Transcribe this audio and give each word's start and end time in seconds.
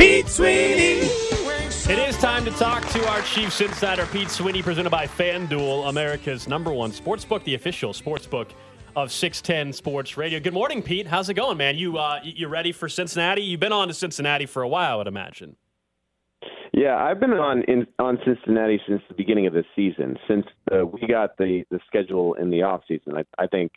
It 0.00 1.98
is 1.98 2.16
time 2.18 2.44
to 2.44 2.52
talk 2.52 2.86
to 2.90 3.08
our 3.08 3.20
Chiefs 3.22 3.60
insider, 3.60 4.06
Pete 4.06 4.30
Sweeney, 4.30 4.62
presented 4.62 4.90
by 4.90 5.08
FanDuel, 5.08 5.88
America's 5.88 6.46
number 6.46 6.72
one 6.72 6.92
sportsbook, 6.92 7.42
the 7.42 7.54
official 7.54 7.92
sportsbook 7.92 8.50
of 8.94 9.10
610 9.10 9.72
Sports 9.72 10.16
Radio. 10.16 10.38
Good 10.38 10.54
morning, 10.54 10.82
Pete. 10.82 11.08
How's 11.08 11.28
it 11.28 11.34
going, 11.34 11.56
man? 11.56 11.76
You 11.76 11.98
uh, 11.98 12.20
you 12.22 12.46
ready 12.46 12.70
for 12.70 12.88
Cincinnati? 12.88 13.42
You've 13.42 13.58
been 13.58 13.72
on 13.72 13.88
to 13.88 13.94
Cincinnati 13.94 14.46
for 14.46 14.62
a 14.62 14.68
while, 14.68 15.00
I'd 15.00 15.08
imagine. 15.08 15.56
Yeah, 16.72 16.96
I've 16.96 17.18
been 17.18 17.32
on 17.32 17.62
in, 17.62 17.88
on 17.98 18.18
Cincinnati 18.24 18.80
since 18.86 19.02
the 19.08 19.14
beginning 19.14 19.48
of 19.48 19.52
this 19.52 19.66
season. 19.74 20.16
Since 20.28 20.46
uh, 20.70 20.86
we 20.86 21.08
got 21.08 21.36
the 21.38 21.64
the 21.72 21.80
schedule 21.88 22.34
in 22.34 22.50
the 22.50 22.62
off 22.62 22.82
season, 22.86 23.16
I, 23.16 23.24
I 23.36 23.48
think 23.48 23.72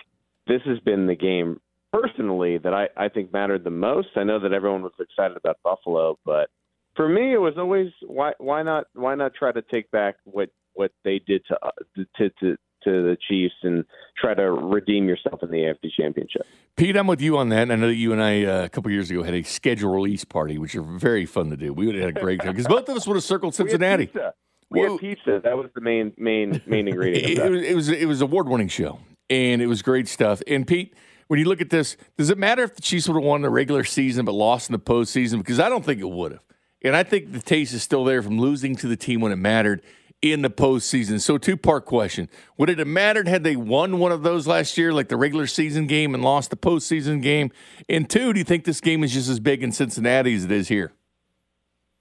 this 0.46 0.62
has 0.66 0.78
been 0.82 1.08
the 1.08 1.16
game 1.16 1.60
personally 1.92 2.58
that 2.60 2.74
I, 2.74 2.88
I 2.98 3.10
think 3.10 3.34
mattered 3.34 3.64
the 3.64 3.70
most. 3.70 4.10
I 4.16 4.24
know 4.24 4.40
that 4.40 4.54
everyone 4.54 4.84
was 4.84 4.94
excited 5.00 5.38
about 5.38 5.58
Buffalo, 5.64 6.18
but 6.26 6.50
for 6.96 7.08
me, 7.08 7.34
it 7.34 7.38
was 7.38 7.54
always 7.58 7.92
why 8.06 8.34
why 8.38 8.64
not 8.64 8.86
why 8.94 9.16
not 9.16 9.34
try 9.34 9.52
to 9.52 9.62
take 9.62 9.90
back 9.92 10.16
what 10.26 10.50
what 10.74 10.92
they 11.04 11.20
did 11.26 11.44
to 11.48 11.58
uh, 11.62 11.72
to 12.18 12.30
to 12.42 12.58
to 12.84 12.90
the 13.04 13.18
Chiefs 13.30 13.54
and 13.64 13.86
try 14.18 14.34
to 14.34 14.52
redeem 14.52 15.08
yourself 15.08 15.44
in 15.44 15.52
the 15.52 15.58
AFC 15.58 15.92
Championship. 15.96 16.46
Pete, 16.78 16.98
I'm 16.98 17.06
with 17.06 17.22
you 17.22 17.38
on 17.38 17.50
that. 17.50 17.70
I 17.72 17.76
know 17.76 17.88
that 17.88 17.96
you 17.96 18.12
and 18.12 18.24
I 18.24 18.44
uh, 18.44 18.66
a 18.66 18.70
couple 18.70 18.92
years 18.92 19.12
ago 19.12 19.24
had 19.24 19.36
a 19.36 19.44
schedule 19.44 19.92
release 19.92 20.26
party, 20.26 20.58
which 20.58 20.76
are 20.76 20.82
very 20.82 21.26
fun 21.26 21.50
to 21.52 21.58
do. 21.58 21.74
We 21.74 21.86
would 21.86 21.96
have 21.96 22.06
had 22.06 22.18
a 22.18 22.20
great 22.20 22.40
time 22.42 22.54
because 22.54 22.68
both 22.68 22.90
of 22.90 22.96
us 22.96 23.08
would 23.08 23.16
have 23.16 23.24
circled 23.24 23.56
Cincinnati. 23.56 24.10
We 24.14 24.20
had 24.20 24.32
pizza. 24.32 24.34
We 24.70 24.80
had 24.82 25.00
pizza. 25.00 25.42
That 25.44 25.58
was 25.58 25.70
the 25.76 25.82
main 25.82 26.14
main 26.18 26.62
main 26.66 26.88
ingredient. 26.88 27.40
it, 27.40 27.52
was, 27.52 27.62
it 27.62 27.76
was 27.76 27.90
it 27.90 28.06
was 28.08 28.22
award 28.22 28.50
winning 28.50 28.70
show, 28.70 29.00
and 29.30 29.62
it 29.62 29.68
was 29.68 29.82
great 29.82 30.08
stuff. 30.08 30.42
And 30.48 30.66
Pete. 30.68 30.94
When 31.32 31.40
you 31.40 31.46
look 31.46 31.62
at 31.62 31.70
this, 31.70 31.96
does 32.18 32.30
it 32.30 32.38
matter 32.38 32.62
if 32.62 32.76
the 32.76 32.82
Chiefs 32.82 33.08
would 33.08 33.14
have 33.14 33.24
won 33.24 33.42
the 33.42 33.50
regular 33.50 33.86
season 33.86 34.26
but 34.26 34.34
lost 34.34 34.70
in 34.70 34.74
the 34.74 34.80
postseason? 34.80 35.38
Because 35.38 35.62
I 35.62 35.70
don't 35.70 35.86
think 35.86 36.02
it 36.02 36.10
would 36.10 36.34
have. 36.34 36.42
And 36.82 36.94
I 36.94 37.04
think 37.04 37.32
the 37.32 37.40
taste 37.40 37.74
is 37.74 37.82
still 37.82 38.04
there 38.04 38.22
from 38.22 38.38
losing 38.38 38.76
to 38.76 38.88
the 38.90 38.98
team 38.98 39.22
when 39.22 39.32
it 39.32 39.38
mattered 39.38 39.82
in 40.22 40.42
the 40.42 40.50
postseason. 40.50 41.22
So, 41.22 41.38
two 41.38 41.56
part 41.56 41.86
question: 41.86 42.28
Would 42.58 42.70
it 42.70 42.80
have 42.80 42.88
mattered 42.90 43.30
had 43.30 43.46
they 43.46 43.56
won 43.56 43.98
one 43.98 44.12
of 44.12 44.24
those 44.24 44.46
last 44.46 44.78
year, 44.78 44.92
like 44.92 45.08
the 45.08 45.16
regular 45.16 45.48
season 45.48 45.88
game, 45.88 46.14
and 46.14 46.22
lost 46.22 46.50
the 46.50 46.58
postseason 46.58 47.22
game? 47.22 47.50
And 47.88 48.10
two, 48.10 48.34
do 48.34 48.38
you 48.38 48.44
think 48.44 48.66
this 48.66 48.82
game 48.82 49.02
is 49.02 49.14
just 49.14 49.30
as 49.30 49.40
big 49.40 49.64
in 49.64 49.72
Cincinnati 49.72 50.36
as 50.36 50.44
it 50.44 50.52
is 50.52 50.68
here? 50.68 50.92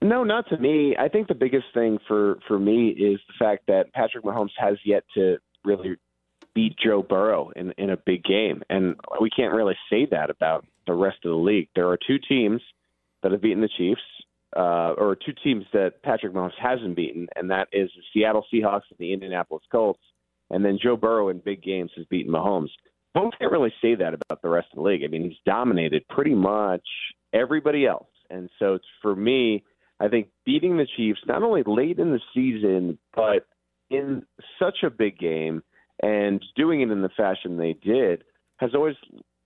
No, 0.02 0.24
not 0.24 0.48
to 0.48 0.58
me. 0.58 0.96
I 0.98 1.06
think 1.06 1.28
the 1.28 1.36
biggest 1.36 1.66
thing 1.72 2.00
for 2.08 2.40
for 2.48 2.58
me 2.58 2.88
is 2.88 3.20
the 3.28 3.34
fact 3.38 3.68
that 3.68 3.92
Patrick 3.92 4.24
Mahomes 4.24 4.50
has 4.56 4.76
yet 4.84 5.04
to 5.14 5.36
really 5.64 5.94
beat 6.54 6.76
Joe 6.82 7.02
Burrow 7.02 7.50
in 7.54 7.72
in 7.78 7.90
a 7.90 7.96
big 7.96 8.24
game, 8.24 8.62
and 8.68 8.96
we 9.20 9.30
can't 9.30 9.54
really 9.54 9.76
say 9.90 10.06
that 10.10 10.30
about 10.30 10.66
the 10.86 10.94
rest 10.94 11.18
of 11.24 11.30
the 11.30 11.36
league. 11.36 11.68
There 11.74 11.88
are 11.88 11.98
two 12.06 12.18
teams 12.18 12.60
that 13.22 13.32
have 13.32 13.42
beaten 13.42 13.60
the 13.60 13.68
Chiefs, 13.76 14.00
uh, 14.56 14.94
or 14.98 15.16
two 15.16 15.32
teams 15.44 15.64
that 15.72 16.02
Patrick 16.02 16.32
Mahomes 16.32 16.58
hasn't 16.60 16.96
beaten, 16.96 17.28
and 17.36 17.50
that 17.50 17.68
is 17.72 17.90
the 17.94 18.02
Seattle 18.12 18.44
Seahawks 18.52 18.82
and 18.90 18.98
the 18.98 19.12
Indianapolis 19.12 19.62
Colts. 19.70 20.00
And 20.50 20.64
then 20.64 20.78
Joe 20.82 20.96
Burrow 20.96 21.28
in 21.28 21.38
big 21.38 21.62
games 21.62 21.92
has 21.96 22.06
beaten 22.06 22.32
Mahomes. 22.32 22.70
Mahomes 23.16 23.38
can't 23.38 23.52
really 23.52 23.72
say 23.80 23.94
that 23.94 24.14
about 24.14 24.42
the 24.42 24.48
rest 24.48 24.68
of 24.72 24.76
the 24.76 24.82
league. 24.82 25.04
I 25.04 25.08
mean, 25.08 25.22
he's 25.22 25.38
dominated 25.46 26.06
pretty 26.08 26.34
much 26.34 26.84
everybody 27.32 27.86
else. 27.86 28.08
And 28.30 28.50
so 28.58 28.78
for 29.02 29.14
me, 29.14 29.64
I 30.00 30.08
think 30.08 30.28
beating 30.44 30.76
the 30.76 30.86
Chiefs 30.96 31.20
not 31.26 31.42
only 31.42 31.62
late 31.66 31.98
in 31.98 32.10
the 32.10 32.20
season, 32.34 32.98
but 33.14 33.46
in 33.90 34.24
such 34.58 34.78
a 34.84 34.90
big 34.90 35.18
game 35.18 35.62
and 36.02 36.44
doing 36.56 36.80
it 36.80 36.90
in 36.90 37.02
the 37.02 37.10
fashion 37.16 37.56
they 37.56 37.74
did 37.74 38.24
has 38.58 38.70
always 38.74 38.96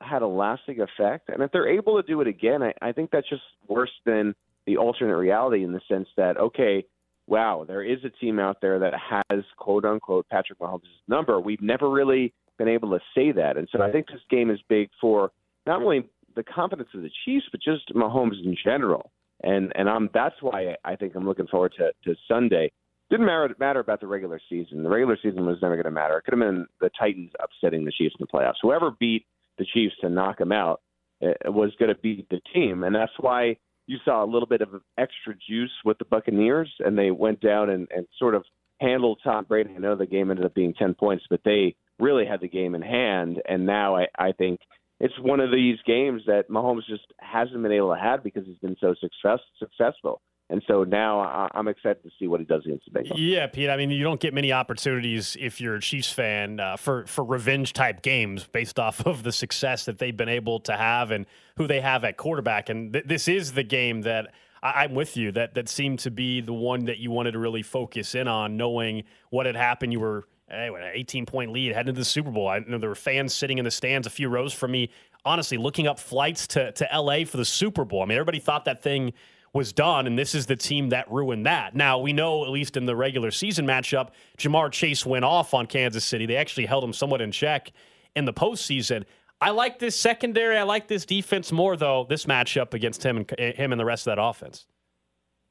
had 0.00 0.22
a 0.22 0.26
lasting 0.26 0.80
effect. 0.80 1.28
And 1.28 1.42
if 1.42 1.50
they're 1.52 1.68
able 1.68 2.00
to 2.00 2.06
do 2.06 2.20
it 2.20 2.26
again, 2.26 2.62
I, 2.62 2.72
I 2.82 2.92
think 2.92 3.10
that's 3.10 3.28
just 3.28 3.42
worse 3.68 3.92
than 4.04 4.34
the 4.66 4.76
alternate 4.76 5.16
reality 5.16 5.64
in 5.64 5.72
the 5.72 5.80
sense 5.88 6.08
that 6.16 6.36
okay, 6.36 6.84
wow, 7.26 7.64
there 7.66 7.82
is 7.82 7.98
a 8.04 8.10
team 8.10 8.38
out 8.38 8.58
there 8.60 8.78
that 8.78 8.94
has 9.30 9.44
quote 9.56 9.84
unquote 9.84 10.28
Patrick 10.28 10.58
Mahomes' 10.58 10.82
number. 11.08 11.40
We've 11.40 11.62
never 11.62 11.90
really 11.90 12.32
been 12.58 12.68
able 12.68 12.90
to 12.90 13.00
say 13.14 13.32
that, 13.32 13.56
and 13.56 13.68
so 13.72 13.82
I 13.82 13.90
think 13.90 14.06
this 14.06 14.20
game 14.30 14.50
is 14.50 14.60
big 14.68 14.88
for 15.00 15.32
not 15.66 15.82
only 15.82 16.08
the 16.36 16.44
confidence 16.44 16.88
of 16.94 17.02
the 17.02 17.10
Chiefs, 17.24 17.46
but 17.50 17.60
just 17.60 17.94
Mahomes 17.94 18.44
in 18.44 18.56
general. 18.64 19.10
And 19.42 19.72
and 19.74 19.88
I'm 19.88 20.08
that's 20.14 20.36
why 20.40 20.76
I 20.84 20.96
think 20.96 21.14
I'm 21.14 21.26
looking 21.26 21.46
forward 21.46 21.74
to 21.78 21.92
to 22.04 22.18
Sunday. 22.28 22.70
Didn't 23.10 23.26
matter 23.26 23.54
matter 23.58 23.80
about 23.80 24.00
the 24.00 24.06
regular 24.06 24.40
season. 24.48 24.82
The 24.82 24.88
regular 24.88 25.18
season 25.22 25.46
was 25.46 25.58
never 25.60 25.76
going 25.76 25.84
to 25.84 25.90
matter. 25.90 26.18
It 26.18 26.24
could 26.24 26.32
have 26.32 26.40
been 26.40 26.66
the 26.80 26.90
Titans 26.98 27.30
upsetting 27.40 27.84
the 27.84 27.92
Chiefs 27.92 28.14
in 28.18 28.26
the 28.26 28.26
playoffs. 28.26 28.54
Whoever 28.62 28.90
beat 28.90 29.26
the 29.58 29.66
Chiefs 29.72 29.94
to 30.00 30.08
knock 30.08 30.38
them 30.38 30.52
out 30.52 30.80
uh, 31.22 31.52
was 31.52 31.72
going 31.78 31.94
to 31.94 32.00
beat 32.00 32.28
the 32.30 32.40
team, 32.52 32.82
and 32.82 32.94
that's 32.94 33.12
why 33.20 33.56
you 33.86 33.98
saw 34.04 34.24
a 34.24 34.26
little 34.26 34.48
bit 34.48 34.62
of 34.62 34.68
extra 34.98 35.34
juice 35.48 35.70
with 35.84 35.98
the 35.98 36.04
Buccaneers, 36.06 36.72
and 36.80 36.96
they 36.96 37.10
went 37.10 37.40
down 37.40 37.70
and, 37.70 37.86
and 37.94 38.06
sort 38.18 38.34
of 38.34 38.44
handled 38.80 39.20
Tom 39.22 39.44
Brady. 39.44 39.74
I 39.74 39.78
know 39.78 39.96
the 39.96 40.06
game 40.06 40.30
ended 40.30 40.46
up 40.46 40.54
being 40.54 40.74
10 40.74 40.94
points, 40.94 41.24
but 41.28 41.40
they 41.44 41.74
really 41.98 42.26
had 42.26 42.40
the 42.40 42.48
game 42.48 42.74
in 42.74 42.82
hand. 42.82 43.42
And 43.48 43.66
now 43.66 43.96
I, 43.96 44.06
I 44.18 44.32
think 44.32 44.60
it's 45.00 45.14
one 45.20 45.40
of 45.40 45.50
these 45.50 45.76
games 45.86 46.22
that 46.26 46.48
Mahomes 46.48 46.86
just 46.88 47.04
hasn't 47.18 47.62
been 47.62 47.72
able 47.72 47.94
to 47.94 48.00
have 48.00 48.24
because 48.24 48.46
he's 48.46 48.58
been 48.58 48.76
so 48.80 48.94
success, 49.00 49.40
successful. 49.58 50.20
And 50.50 50.62
so 50.68 50.84
now 50.84 51.48
I'm 51.54 51.68
excited 51.68 52.02
to 52.02 52.10
see 52.18 52.26
what 52.26 52.38
he 52.38 52.44
does 52.46 52.62
against 52.66 52.84
the 52.92 53.00
Bengals. 53.00 53.14
Yeah, 53.16 53.46
Pete. 53.46 53.70
I 53.70 53.78
mean, 53.78 53.90
you 53.90 54.04
don't 54.04 54.20
get 54.20 54.34
many 54.34 54.52
opportunities 54.52 55.36
if 55.40 55.58
you're 55.60 55.76
a 55.76 55.80
Chiefs 55.80 56.12
fan 56.12 56.60
uh, 56.60 56.76
for 56.76 57.06
for 57.06 57.24
revenge 57.24 57.72
type 57.72 58.02
games 58.02 58.46
based 58.46 58.78
off 58.78 59.06
of 59.06 59.22
the 59.22 59.32
success 59.32 59.86
that 59.86 59.98
they've 59.98 60.16
been 60.16 60.28
able 60.28 60.60
to 60.60 60.76
have 60.76 61.10
and 61.10 61.24
who 61.56 61.66
they 61.66 61.80
have 61.80 62.04
at 62.04 62.18
quarterback. 62.18 62.68
And 62.68 62.92
th- 62.92 63.06
this 63.06 63.26
is 63.26 63.52
the 63.52 63.62
game 63.62 64.02
that 64.02 64.32
I- 64.62 64.84
I'm 64.84 64.94
with 64.94 65.16
you. 65.16 65.32
That 65.32 65.54
that 65.54 65.68
seemed 65.68 66.00
to 66.00 66.10
be 66.10 66.42
the 66.42 66.52
one 66.52 66.84
that 66.84 66.98
you 66.98 67.10
wanted 67.10 67.32
to 67.32 67.38
really 67.38 67.62
focus 67.62 68.14
in 68.14 68.28
on, 68.28 68.58
knowing 68.58 69.04
what 69.30 69.46
had 69.46 69.56
happened. 69.56 69.94
You 69.94 70.00
were 70.00 70.28
anyway, 70.50 70.82
an 70.82 70.90
18 70.92 71.24
point 71.24 71.52
lead 71.52 71.72
heading 71.72 71.94
to 71.94 71.98
the 71.98 72.04
Super 72.04 72.30
Bowl. 72.30 72.48
I 72.48 72.58
know 72.58 72.76
there 72.76 72.90
were 72.90 72.94
fans 72.94 73.32
sitting 73.34 73.56
in 73.56 73.64
the 73.64 73.70
stands 73.70 74.06
a 74.06 74.10
few 74.10 74.28
rows 74.28 74.52
from 74.52 74.72
me 74.72 74.90
honestly 75.24 75.56
looking 75.56 75.86
up 75.86 75.98
flights 75.98 76.46
to, 76.48 76.70
to 76.72 76.86
LA 76.94 77.24
for 77.24 77.38
the 77.38 77.46
Super 77.46 77.84
Bowl. 77.86 78.02
I 78.02 78.04
mean, 78.04 78.18
everybody 78.18 78.40
thought 78.40 78.66
that 78.66 78.82
thing 78.82 79.14
was 79.54 79.72
done, 79.72 80.06
and 80.06 80.18
this 80.18 80.34
is 80.34 80.46
the 80.46 80.56
team 80.56 80.88
that 80.90 81.10
ruined 81.10 81.46
that. 81.46 81.74
Now, 81.74 81.98
we 81.98 82.12
know, 82.12 82.44
at 82.44 82.50
least 82.50 82.76
in 82.76 82.86
the 82.86 82.96
regular 82.96 83.30
season 83.30 83.66
matchup, 83.66 84.10
Ja'Marr 84.36 84.72
Chase 84.72 85.06
went 85.06 85.24
off 85.24 85.54
on 85.54 85.66
Kansas 85.66 86.04
City. 86.04 86.26
They 86.26 86.36
actually 86.36 86.66
held 86.66 86.82
him 86.82 86.92
somewhat 86.92 87.20
in 87.20 87.30
check 87.30 87.70
in 88.16 88.24
the 88.24 88.32
postseason. 88.32 89.04
I 89.40 89.50
like 89.50 89.78
this 89.78 89.94
secondary. 89.94 90.58
I 90.58 90.64
like 90.64 90.88
this 90.88 91.06
defense 91.06 91.52
more, 91.52 91.76
though, 91.76 92.04
this 92.08 92.26
matchup 92.26 92.74
against 92.74 93.04
him 93.04 93.16
and 93.16 93.34
eh, 93.38 93.52
him 93.52 93.72
and 93.72 93.80
the 93.80 93.84
rest 93.84 94.06
of 94.06 94.16
that 94.16 94.22
offense. 94.22 94.66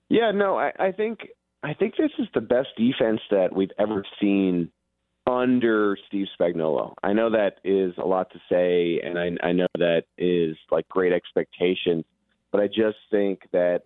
Yeah, 0.10 0.32
no, 0.32 0.58
I, 0.58 0.72
I 0.78 0.92
think 0.92 1.28
I 1.64 1.74
think 1.74 1.96
this 1.98 2.12
is 2.20 2.28
the 2.34 2.42
best 2.42 2.70
defense 2.78 3.22
that 3.32 3.56
we've 3.56 3.72
ever 3.80 4.04
seen 4.22 4.70
under 5.26 5.98
Steve 6.08 6.28
Spagnuolo. 6.38 6.94
I 7.02 7.14
know 7.14 7.30
that 7.30 7.60
is 7.64 7.94
a 7.98 8.06
lot 8.06 8.30
to 8.32 8.40
say, 8.50 9.00
and 9.02 9.18
I, 9.18 9.32
I 9.48 9.54
know 9.54 9.68
that 9.78 10.04
is 10.18 10.58
like 10.70 10.88
great 10.90 11.14
expectations, 11.14 12.04
but 12.52 12.60
I 12.60 12.68
just 12.68 12.98
think 13.10 13.40
that 13.54 13.84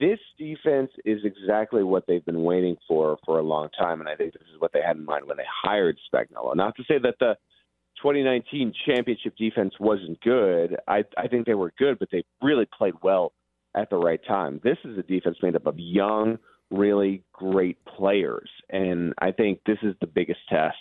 this 0.00 0.18
defense 0.38 0.90
is 1.04 1.20
exactly 1.24 1.84
what 1.84 2.04
they've 2.06 2.24
been 2.24 2.42
waiting 2.42 2.76
for 2.88 3.18
for 3.24 3.38
a 3.38 3.42
long 3.42 3.68
time, 3.78 4.00
and 4.00 4.08
I 4.08 4.16
think 4.16 4.32
this 4.32 4.42
is 4.52 4.60
what 4.60 4.72
they 4.72 4.80
had 4.84 4.96
in 4.96 5.04
mind 5.04 5.26
when 5.26 5.36
they 5.36 5.46
hired 5.62 5.98
Spagnuolo. 6.12 6.56
Not 6.56 6.74
to 6.76 6.84
say 6.84 6.98
that 6.98 7.16
the 7.20 7.36
2019 8.02 8.72
championship 8.86 9.34
defense 9.36 9.74
wasn't 9.78 10.20
good. 10.20 10.76
I, 10.88 11.04
I 11.16 11.28
think 11.28 11.46
they 11.46 11.54
were 11.54 11.72
good, 11.78 11.98
but 11.98 12.08
they 12.10 12.24
really 12.42 12.66
played 12.76 12.94
well 13.02 13.32
at 13.76 13.90
the 13.90 13.96
right 13.96 14.20
time. 14.26 14.60
This 14.64 14.78
is 14.84 14.98
a 14.98 15.02
defense 15.02 15.36
made 15.42 15.56
up 15.56 15.66
of 15.66 15.78
young, 15.78 16.38
really 16.70 17.22
great 17.32 17.78
players, 17.84 18.50
and 18.70 19.14
I 19.18 19.30
think 19.30 19.60
this 19.66 19.78
is 19.82 19.94
the 20.00 20.06
biggest 20.06 20.40
test. 20.48 20.76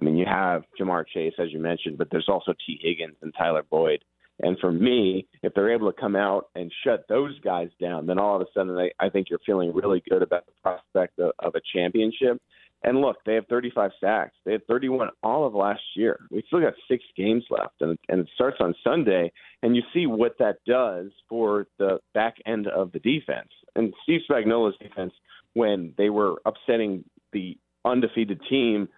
I 0.00 0.04
mean, 0.04 0.16
you 0.16 0.26
have 0.26 0.62
Ja'Marr 0.78 1.06
Chase, 1.06 1.34
as 1.38 1.52
you 1.52 1.58
mentioned, 1.58 1.98
but 1.98 2.08
there's 2.10 2.28
also 2.28 2.54
Tee 2.66 2.78
Higgins 2.80 3.16
and 3.22 3.32
Tyler 3.36 3.64
Boyd 3.68 4.04
and 4.40 4.58
for 4.58 4.70
me, 4.70 5.26
if 5.42 5.52
they're 5.54 5.72
able 5.72 5.90
to 5.90 6.00
come 6.00 6.16
out 6.16 6.48
and 6.54 6.72
shut 6.84 7.04
those 7.08 7.38
guys 7.40 7.68
down, 7.80 8.06
then 8.06 8.18
all 8.18 8.36
of 8.36 8.42
a 8.42 8.46
sudden 8.54 8.76
I, 8.76 8.90
I 9.04 9.08
think 9.08 9.28
you're 9.30 9.40
feeling 9.44 9.72
really 9.74 10.02
good 10.08 10.22
about 10.22 10.46
the 10.46 10.52
prospect 10.62 11.18
of, 11.18 11.32
of 11.40 11.54
a 11.54 11.60
championship. 11.74 12.40
And 12.84 13.00
look, 13.00 13.16
they 13.26 13.34
have 13.34 13.46
35 13.48 13.90
sacks. 14.00 14.34
They 14.44 14.52
had 14.52 14.66
31 14.68 15.08
all 15.24 15.44
of 15.44 15.54
last 15.54 15.82
year. 15.96 16.20
We 16.30 16.44
still 16.46 16.60
got 16.60 16.74
six 16.88 17.02
games 17.16 17.44
left, 17.50 17.80
and, 17.80 17.98
and 18.08 18.20
it 18.20 18.28
starts 18.34 18.58
on 18.60 18.74
Sunday. 18.84 19.32
And 19.62 19.74
you 19.74 19.82
see 19.92 20.06
what 20.06 20.38
that 20.38 20.58
does 20.64 21.10
for 21.28 21.66
the 21.78 21.98
back 22.14 22.36
end 22.46 22.68
of 22.68 22.92
the 22.92 23.00
defense. 23.00 23.48
And 23.74 23.92
Steve 24.04 24.20
Spagnuolo's 24.30 24.78
defense, 24.78 25.12
when 25.54 25.92
they 25.98 26.08
were 26.08 26.40
upsetting 26.46 27.04
the 27.32 27.58
undefeated 27.84 28.40
team 28.48 28.88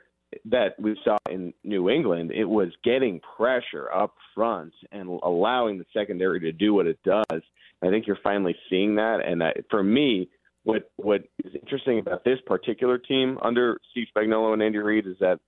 that 0.47 0.79
we 0.79 0.97
saw 1.05 1.19
in 1.31 1.53
New 1.65 1.91
England, 1.91 2.31
it 2.33 2.45
was 2.45 2.69
getting 2.85 3.21
pressure 3.37 3.93
up 3.93 4.15
front 4.35 4.73
and 4.93 5.09
allowing 5.23 5.79
the 5.79 5.87
secondary 5.93 6.41
to 6.41 6.53
do 6.53 6.75
what 6.75 6.87
it 6.87 6.99
does. 7.05 7.43
I 7.83 7.89
think 7.89 8.07
you're 8.07 8.19
finally 8.23 8.57
seeing 8.69 8.97
that. 8.97 9.21
And 9.27 9.41
that, 9.41 9.65
for 9.71 9.83
me, 9.83 10.29
what 10.65 10.91
what 10.97 11.23
is 11.45 11.55
interesting 11.55 11.99
about 11.99 12.25
this 12.25 12.39
particular 12.47 12.99
team 12.99 13.39
under 13.43 13.81
Steve 13.91 14.09
Spagnuolo 14.15 14.53
and 14.53 14.63
Andy 14.63 14.79
Reid 14.79 15.07
is 15.07 15.17
that 15.21 15.41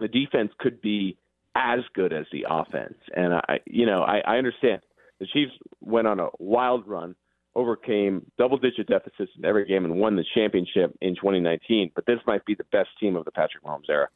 the 0.00 0.08
defense 0.08 0.50
could 0.58 0.80
be 0.80 1.16
as 1.54 1.80
good 1.94 2.12
as 2.12 2.26
the 2.32 2.46
offense. 2.48 2.98
And 3.14 3.34
I, 3.34 3.60
you 3.66 3.86
know, 3.86 4.02
I, 4.02 4.20
I 4.26 4.36
understand 4.38 4.82
the 5.18 5.26
Chiefs 5.26 5.52
went 5.80 6.06
on 6.06 6.20
a 6.20 6.28
wild 6.38 6.88
run, 6.88 7.14
overcame 7.54 8.30
double-digit 8.38 8.86
deficits 8.86 9.32
in 9.36 9.44
every 9.44 9.66
game, 9.66 9.84
and 9.84 9.96
won 9.96 10.16
the 10.16 10.24
championship 10.34 10.96
in 11.00 11.14
2019. 11.14 11.92
But 11.94 12.06
this 12.06 12.18
might 12.26 12.44
be 12.44 12.54
the 12.54 12.64
best 12.72 12.90
team 12.98 13.16
of 13.16 13.24
the 13.24 13.30
Patrick 13.30 13.64
Mahomes 13.64 13.88
era. 13.88 14.08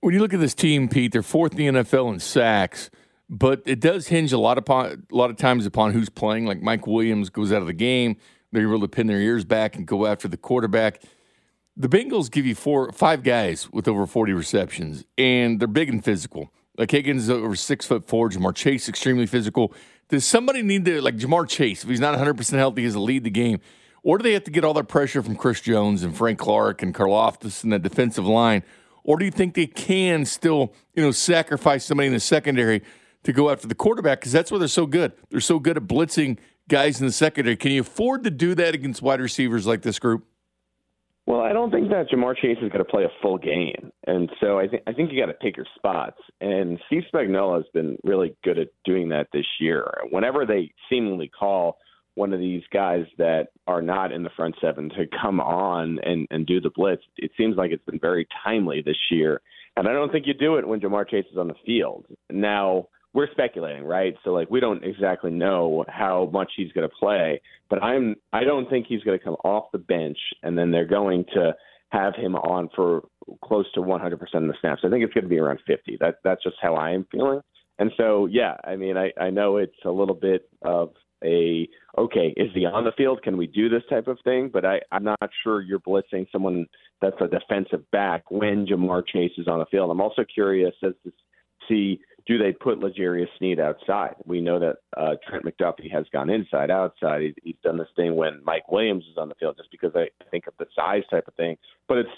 When 0.00 0.14
you 0.14 0.20
look 0.20 0.34
at 0.34 0.40
this 0.40 0.54
team, 0.54 0.88
Pete, 0.88 1.12
they're 1.12 1.22
fourth 1.22 1.52
in 1.52 1.58
the 1.74 1.82
NFL 1.82 2.12
in 2.12 2.20
sacks, 2.20 2.90
but 3.28 3.62
it 3.66 3.80
does 3.80 4.08
hinge 4.08 4.32
a 4.32 4.38
lot 4.38 4.58
upon 4.58 5.04
a 5.10 5.14
lot 5.14 5.30
of 5.30 5.36
times 5.36 5.66
upon 5.66 5.92
who's 5.92 6.08
playing. 6.08 6.46
Like 6.46 6.62
Mike 6.62 6.86
Williams 6.86 7.28
goes 7.30 7.52
out 7.52 7.60
of 7.60 7.66
the 7.66 7.74
game, 7.74 8.16
they're 8.50 8.62
able 8.62 8.80
to 8.80 8.88
pin 8.88 9.06
their 9.06 9.20
ears 9.20 9.44
back 9.44 9.76
and 9.76 9.86
go 9.86 10.06
after 10.06 10.26
the 10.26 10.36
quarterback. 10.36 11.02
The 11.76 11.88
Bengals 11.88 12.30
give 12.30 12.46
you 12.46 12.54
four, 12.54 12.92
five 12.92 13.22
guys 13.22 13.70
with 13.70 13.86
over 13.88 14.06
40 14.06 14.32
receptions, 14.32 15.04
and 15.16 15.60
they're 15.60 15.68
big 15.68 15.88
and 15.88 16.04
physical. 16.04 16.50
Like 16.76 16.90
Higgins 16.90 17.28
over 17.28 17.54
six 17.54 17.86
foot 17.86 18.08
four. 18.08 18.30
Ja'Marr 18.30 18.54
Chase 18.54 18.88
extremely 18.88 19.26
physical. 19.26 19.74
Does 20.10 20.24
somebody 20.24 20.62
need 20.62 20.84
to 20.84 21.00
like 21.00 21.16
Ja'Marr 21.16 21.48
Chase 21.48 21.84
if 21.84 21.88
he's 21.88 22.00
not 22.00 22.10
100 22.10 22.34
percent 22.34 22.58
healthy, 22.58 22.82
has 22.84 22.94
to 22.94 23.00
lead 23.00 23.24
the 23.24 23.30
game, 23.30 23.60
or 24.02 24.18
do 24.18 24.22
they 24.22 24.32
have 24.32 24.44
to 24.44 24.50
get 24.50 24.64
all 24.64 24.74
their 24.74 24.84
pressure 24.84 25.22
from 25.22 25.36
Chris 25.36 25.60
Jones 25.60 26.02
and 26.02 26.16
Frank 26.16 26.38
Clark 26.38 26.82
and 26.82 26.94
Karlaftis 26.94 27.62
and 27.62 27.72
that 27.72 27.82
defensive 27.82 28.26
line, 28.26 28.62
or 29.04 29.18
do 29.18 29.24
you 29.24 29.30
think 29.30 29.54
they 29.54 29.66
can 29.66 30.24
still 30.24 30.74
you 30.94 31.02
know 31.02 31.12
sacrifice 31.12 31.84
somebody 31.84 32.08
in 32.08 32.12
the 32.12 32.20
secondary 32.20 32.82
to 33.22 33.32
go 33.32 33.50
after 33.50 33.68
the 33.68 33.74
quarterback 33.74 34.20
because 34.20 34.32
that's 34.32 34.50
where 34.50 34.58
they're 34.58 34.68
so 34.68 34.86
good. 34.86 35.12
They're 35.30 35.40
so 35.40 35.58
good 35.58 35.76
at 35.76 35.84
blitzing 35.84 36.38
guys 36.68 37.00
in 37.00 37.06
the 37.06 37.12
secondary. 37.12 37.56
Can 37.56 37.72
you 37.72 37.82
afford 37.82 38.24
to 38.24 38.30
do 38.30 38.54
that 38.54 38.74
against 38.74 39.02
wide 39.02 39.20
receivers 39.20 39.66
like 39.66 39.82
this 39.82 39.98
group? 39.98 40.26
Well, 41.30 41.42
I 41.42 41.52
don't 41.52 41.70
think 41.70 41.90
that 41.90 42.08
Ja'Marr 42.10 42.36
Chase 42.36 42.56
is 42.60 42.72
going 42.72 42.84
to 42.84 42.90
play 42.90 43.04
a 43.04 43.22
full 43.22 43.38
game, 43.38 43.92
and 44.08 44.28
so 44.40 44.58
I 44.58 44.66
think 44.66 44.82
I 44.88 44.92
think 44.92 45.12
you 45.12 45.20
got 45.20 45.26
to 45.26 45.34
pick 45.34 45.56
your 45.56 45.66
spots. 45.76 46.16
And 46.40 46.76
Steve 46.88 47.04
Spagnuolo 47.14 47.54
has 47.58 47.66
been 47.72 47.96
really 48.02 48.34
good 48.42 48.58
at 48.58 48.70
doing 48.84 49.10
that 49.10 49.28
this 49.32 49.46
year. 49.60 49.86
Whenever 50.10 50.44
they 50.44 50.72
seemingly 50.90 51.28
call 51.28 51.78
one 52.16 52.32
of 52.32 52.40
these 52.40 52.64
guys 52.72 53.04
that 53.18 53.50
are 53.68 53.80
not 53.80 54.10
in 54.10 54.24
the 54.24 54.30
front 54.34 54.56
seven 54.60 54.88
to 54.88 55.06
come 55.22 55.38
on 55.38 56.00
and 56.02 56.26
and 56.32 56.48
do 56.48 56.60
the 56.60 56.72
blitz, 56.74 57.04
it 57.16 57.30
seems 57.36 57.56
like 57.56 57.70
it's 57.70 57.84
been 57.84 58.00
very 58.00 58.26
timely 58.42 58.82
this 58.84 58.98
year. 59.08 59.40
And 59.76 59.86
I 59.86 59.92
don't 59.92 60.10
think 60.10 60.26
you 60.26 60.34
do 60.34 60.56
it 60.56 60.66
when 60.66 60.80
Ja'Marr 60.80 61.08
Chase 61.08 61.26
is 61.30 61.38
on 61.38 61.46
the 61.46 61.54
field. 61.64 62.06
Now, 62.28 62.88
we're 63.12 63.30
speculating, 63.32 63.84
right? 63.84 64.14
So 64.24 64.30
like 64.30 64.50
we 64.50 64.60
don't 64.60 64.84
exactly 64.84 65.30
know 65.30 65.84
how 65.88 66.30
much 66.32 66.52
he's 66.56 66.72
going 66.72 66.88
to 66.88 66.94
play, 66.94 67.40
but 67.68 67.82
I'm 67.82 68.16
I 68.32 68.44
don't 68.44 68.68
think 68.70 68.86
he's 68.88 69.02
going 69.02 69.18
to 69.18 69.24
come 69.24 69.36
off 69.44 69.72
the 69.72 69.78
bench 69.78 70.18
and 70.42 70.56
then 70.56 70.70
they're 70.70 70.86
going 70.86 71.24
to 71.34 71.54
have 71.90 72.14
him 72.14 72.36
on 72.36 72.68
for 72.74 73.02
close 73.44 73.66
to 73.72 73.80
100% 73.80 74.12
of 74.12 74.18
the 74.20 74.54
snaps. 74.60 74.82
I 74.84 74.90
think 74.90 75.04
it's 75.04 75.12
going 75.12 75.24
to 75.24 75.30
be 75.30 75.38
around 75.38 75.58
50. 75.66 75.98
That 76.00 76.16
that's 76.22 76.42
just 76.42 76.56
how 76.62 76.74
I 76.74 76.90
am 76.90 77.06
feeling. 77.10 77.40
And 77.78 77.90
so 77.96 78.26
yeah, 78.26 78.56
I 78.64 78.76
mean 78.76 78.96
I 78.96 79.10
I 79.20 79.30
know 79.30 79.56
it's 79.56 79.72
a 79.84 79.90
little 79.90 80.14
bit 80.14 80.48
of 80.62 80.90
a 81.24 81.68
okay, 81.98 82.32
is 82.36 82.50
he 82.54 82.64
on 82.64 82.84
the 82.84 82.92
field? 82.96 83.22
Can 83.22 83.36
we 83.36 83.46
do 83.46 83.68
this 83.68 83.82
type 83.90 84.06
of 84.06 84.18
thing? 84.24 84.50
But 84.52 84.64
I, 84.64 84.80
I'm 84.92 85.04
not 85.04 85.30
sure 85.42 85.60
you're 85.60 85.80
blitzing 85.80 86.30
someone 86.30 86.66
that's 87.02 87.16
a 87.20 87.26
defensive 87.26 87.90
back 87.90 88.30
when 88.30 88.66
Ja'Marr 88.66 89.02
Chase 89.06 89.32
is 89.36 89.48
on 89.48 89.58
the 89.58 89.66
field. 89.66 89.90
I'm 89.90 90.00
also 90.00 90.24
curious 90.32 90.74
as 90.82 90.92
to 91.04 91.12
see 91.68 92.00
do 92.30 92.38
they 92.38 92.52
put 92.52 92.78
L'Jarius 92.78 93.26
Sneed 93.38 93.58
outside? 93.58 94.14
We 94.24 94.40
know 94.40 94.60
that 94.60 94.76
uh, 94.96 95.16
Trent 95.28 95.44
McDuffie 95.44 95.90
has 95.92 96.06
gone 96.12 96.30
inside, 96.30 96.70
outside. 96.70 97.22
He, 97.22 97.34
he's 97.42 97.56
done 97.64 97.76
this 97.76 97.88
thing 97.96 98.14
when 98.14 98.40
Mike 98.44 98.70
Williams 98.70 99.02
is 99.10 99.18
on 99.18 99.28
the 99.28 99.34
field, 99.34 99.56
just 99.56 99.72
because 99.72 99.90
I 99.96 100.10
think 100.30 100.46
of 100.46 100.54
the 100.60 100.66
size 100.76 101.02
type 101.10 101.26
of 101.26 101.34
thing. 101.34 101.56
But 101.88 101.98
it's 101.98 102.08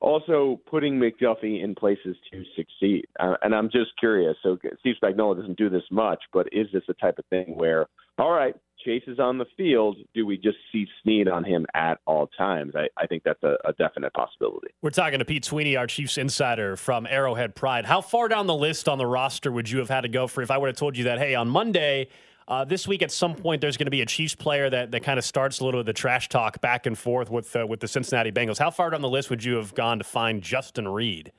also 0.00 0.60
putting 0.70 0.94
McDuffie 0.94 1.64
in 1.64 1.74
places 1.74 2.16
to 2.30 2.44
succeed. 2.54 3.06
Uh, 3.18 3.34
and 3.42 3.52
I'm 3.52 3.68
just 3.68 3.90
curious. 3.98 4.36
So 4.44 4.58
Steve 4.78 4.94
Spagnuolo 5.02 5.34
doesn't 5.34 5.58
do 5.58 5.68
this 5.68 5.82
much, 5.90 6.22
but 6.32 6.46
is 6.52 6.68
this 6.72 6.84
the 6.86 6.94
type 6.94 7.18
of 7.18 7.24
thing 7.26 7.56
where, 7.56 7.86
all 8.16 8.30
right, 8.30 8.54
Chase 8.88 9.02
is 9.06 9.18
on 9.18 9.36
the 9.36 9.44
field, 9.54 9.98
do 10.14 10.24
we 10.24 10.38
just 10.38 10.56
see 10.72 10.86
Sneed 11.02 11.28
on 11.28 11.44
him 11.44 11.66
at 11.74 11.98
all 12.06 12.26
times? 12.38 12.72
I, 12.74 12.88
I 12.96 13.06
think 13.06 13.22
that's 13.22 13.42
a, 13.42 13.56
a, 13.66 13.74
definite 13.74 14.14
possibility. 14.14 14.68
We're 14.80 14.88
talking 14.88 15.18
to 15.18 15.26
Pete 15.26 15.44
Sweeney, 15.44 15.76
our 15.76 15.86
Chiefs 15.86 16.16
insider 16.16 16.74
from 16.74 17.06
Arrowhead 17.06 17.54
Pride. 17.54 17.84
How 17.84 18.00
far 18.00 18.28
down 18.28 18.46
the 18.46 18.54
list 18.54 18.88
on 18.88 18.96
the 18.96 19.04
roster 19.04 19.52
would 19.52 19.68
you 19.68 19.78
have 19.80 19.90
had 19.90 20.02
to 20.02 20.08
go 20.08 20.26
for 20.26 20.40
if 20.40 20.50
I 20.50 20.56
would 20.56 20.68
have 20.68 20.76
told 20.76 20.96
you 20.96 21.04
that, 21.04 21.18
hey, 21.18 21.34
on 21.34 21.50
Monday, 21.50 22.08
uh, 22.48 22.64
this 22.64 22.88
week 22.88 23.02
at 23.02 23.12
some 23.12 23.34
point 23.34 23.60
there's 23.60 23.76
going 23.76 23.88
to 23.88 23.90
be 23.90 24.00
a 24.00 24.06
Chiefs 24.06 24.34
player 24.34 24.70
that, 24.70 24.90
that 24.92 25.02
kind 25.02 25.18
of 25.18 25.24
starts 25.26 25.60
a 25.60 25.66
little 25.66 25.80
of 25.80 25.86
the 25.86 25.92
trash 25.92 26.30
talk 26.30 26.58
back 26.62 26.86
and 26.86 26.96
forth 26.96 27.30
with 27.30 27.54
uh, 27.54 27.66
with 27.66 27.80
the 27.80 27.88
Cincinnati 27.88 28.32
Bengals. 28.32 28.58
How 28.58 28.70
far 28.70 28.88
down 28.88 29.02
the 29.02 29.08
list 29.08 29.28
would 29.28 29.44
you 29.44 29.56
have 29.56 29.74
gone 29.74 29.98
to 29.98 30.04
find 30.04 30.40
Justin 30.40 30.88
Reid? 30.88 31.30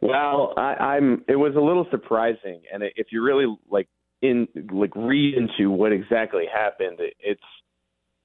Well, 0.00 0.54
I, 0.56 0.74
I'm. 0.74 1.24
It 1.26 1.34
was 1.34 1.56
a 1.56 1.60
little 1.60 1.86
surprising, 1.90 2.62
and 2.72 2.84
if 2.94 3.08
you 3.10 3.22
really 3.22 3.52
like 3.68 3.88
in 4.22 4.48
like 4.70 4.94
read 4.96 5.34
into 5.34 5.70
what 5.70 5.92
exactly 5.92 6.44
happened. 6.52 6.98
It's 7.20 7.40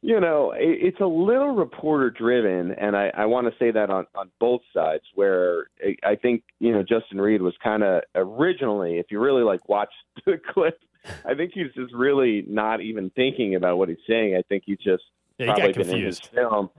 you 0.02 0.20
know 0.20 0.54
it's 0.56 1.00
a 1.00 1.06
little 1.06 1.56
reporter 1.56 2.10
driven, 2.10 2.72
and 2.72 2.96
I, 2.96 3.12
I 3.16 3.26
want 3.26 3.48
to 3.48 3.54
say 3.58 3.72
that 3.72 3.90
on 3.90 4.06
on 4.16 4.32
both 4.40 4.62
sides. 4.74 5.04
Where 5.16 5.68
I 6.04 6.16
think 6.16 6.44
you 6.60 6.72
know 6.72 6.84
Justin 6.84 7.22
Reid 7.22 7.42
was 7.42 7.54
kind 7.64 7.84
of 7.84 8.04
originally, 8.16 8.98
if 8.98 9.08
you 9.10 9.20
really 9.20 9.44
like 9.44 9.68
watch 9.70 9.92
the 10.26 10.40
clip, 10.54 10.80
I 11.26 11.36
think 11.36 11.52
he's 11.54 11.72
just 11.76 11.94
really 11.94 12.44
not 12.48 12.82
even 12.82 13.10
thinking 13.12 13.56
about 13.56 13.78
what 13.78 13.90
he's 13.90 13.98
saying. 14.08 14.36
I 14.36 14.42
think 14.44 14.64
he 14.66 14.76
just 14.76 15.04
yeah, 15.38 15.54
probably 15.54 15.74
been 15.74 15.90
in 15.90 16.06
his 16.06 16.20
film. 16.20 16.70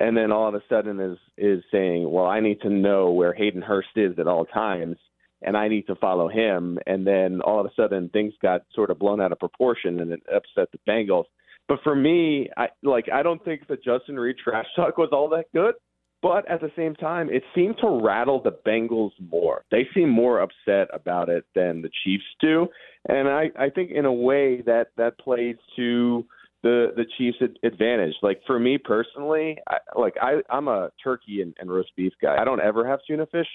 And 0.00 0.16
then 0.16 0.32
all 0.32 0.48
of 0.48 0.54
a 0.54 0.62
sudden 0.68 0.98
is 0.98 1.18
is 1.38 1.62
saying, 1.70 2.10
"Well, 2.10 2.26
I 2.26 2.40
need 2.40 2.60
to 2.62 2.70
know 2.70 3.12
where 3.12 3.32
Hayden 3.32 3.62
Hurst 3.62 3.96
is 3.96 4.18
at 4.18 4.26
all 4.26 4.44
times," 4.44 4.96
and 5.44 5.56
I 5.56 5.68
need 5.68 5.86
to 5.86 5.94
follow 5.96 6.28
him. 6.28 6.78
And 6.86 7.06
then 7.06 7.40
all 7.42 7.60
of 7.60 7.66
a 7.66 7.74
sudden 7.76 8.08
things 8.10 8.34
got 8.42 8.62
sort 8.74 8.90
of 8.90 8.98
blown 8.98 9.20
out 9.20 9.32
of 9.32 9.38
proportion 9.38 10.00
and 10.00 10.12
it 10.12 10.22
upset 10.34 10.68
the 10.72 10.78
Bengals. 10.88 11.24
But 11.68 11.78
for 11.82 11.94
me, 11.94 12.50
I 12.56 12.68
like 12.82 13.06
I 13.12 13.22
don't 13.22 13.42
think 13.44 13.66
the 13.66 13.76
Justin 13.76 14.18
Reid 14.18 14.36
trash 14.42 14.66
talk 14.76 14.98
was 14.98 15.10
all 15.12 15.28
that 15.30 15.46
good. 15.54 15.74
But 16.22 16.50
at 16.50 16.62
the 16.62 16.70
same 16.74 16.94
time, 16.94 17.28
it 17.30 17.42
seemed 17.54 17.76
to 17.82 18.00
rattle 18.02 18.42
the 18.42 18.56
Bengals 18.66 19.10
more. 19.30 19.62
They 19.70 19.86
seem 19.94 20.08
more 20.08 20.40
upset 20.40 20.88
about 20.90 21.28
it 21.28 21.44
than 21.54 21.82
the 21.82 21.90
Chiefs 22.02 22.24
do, 22.40 22.66
and 23.10 23.28
I, 23.28 23.50
I 23.58 23.68
think 23.68 23.90
in 23.90 24.06
a 24.06 24.12
way 24.12 24.62
that 24.62 24.86
that 24.96 25.18
plays 25.18 25.56
to 25.76 26.24
the 26.62 26.92
the 26.96 27.04
Chiefs' 27.18 27.52
advantage. 27.62 28.14
Like 28.22 28.40
for 28.46 28.58
me 28.58 28.78
personally, 28.78 29.58
I, 29.68 29.76
like 29.96 30.14
I 30.20 30.40
I'm 30.48 30.66
a 30.66 30.90
turkey 31.02 31.42
and, 31.42 31.54
and 31.60 31.70
roast 31.70 31.90
beef 31.94 32.14
guy. 32.22 32.36
I 32.40 32.44
don't 32.44 32.60
ever 32.60 32.88
have 32.88 33.00
tuna 33.06 33.26
fish 33.26 33.48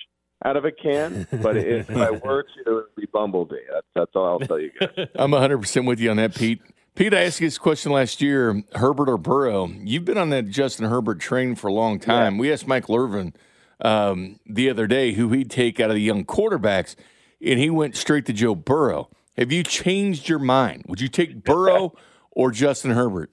out 0.46 0.58
of 0.58 0.65
a 0.65 0.72
can, 0.72 1.27
but 1.41 1.58
if 1.58 1.89
I 1.89 2.12
were 2.12 2.43
to, 2.43 2.60
it 2.65 2.74
would 2.74 2.96
be 2.96 3.05
Bumblebee. 3.12 3.55
That's 3.72 3.88
that's 3.96 4.12
all 4.15 4.25
I'll 4.25 4.39
tell 4.39 4.60
you 4.60 4.72
guys. 4.79 5.08
I'm 5.15 5.31
100 5.31 5.58
percent 5.58 5.86
with 5.86 6.00
you 6.00 6.12
on 6.12 6.17
that, 6.17 6.36
Pete. 6.36 6.62
Pete, 6.96 7.13
I 7.13 7.24
asked 7.24 7.39
you 7.39 7.48
this 7.48 7.58
question 7.58 7.91
last 7.91 8.22
year: 8.22 8.63
Herbert 8.75 9.10
or 9.10 9.17
Burrow? 9.17 9.67
You've 9.67 10.05
been 10.05 10.17
on 10.17 10.29
that 10.31 10.50
Justin 10.50 10.89
Herbert 10.89 11.19
train 11.19 11.55
for 11.55 11.67
a 11.67 11.74
long 11.74 12.00
time. 12.00 12.36
Yeah. 12.36 12.41
We 12.41 12.53
asked 12.53 12.67
Mike 12.67 12.88
Lurvin 12.88 13.34
um, 13.81 14.39
the 14.46 14.69
other 14.69 14.88
day 14.88 15.13
who 15.13 15.29
he'd 15.29 15.50
take 15.50 15.79
out 15.79 15.89
of 15.89 15.96
the 15.96 16.01
young 16.01 16.25
quarterbacks, 16.25 16.96
and 17.41 17.60
he 17.60 17.69
went 17.69 17.96
straight 17.96 18.25
to 18.25 18.34
Joe 18.34 18.55
Burrow. 18.55 19.10
Have 19.38 19.51
you 19.51 19.63
changed 19.63 20.27
your 20.27 20.39
mind? 20.39 20.84
Would 20.88 21.00
you 21.00 21.08
take 21.08 21.43
Burrow 21.43 21.93
or 22.31 22.51
Justin 22.51 22.91
Herbert? 22.91 23.31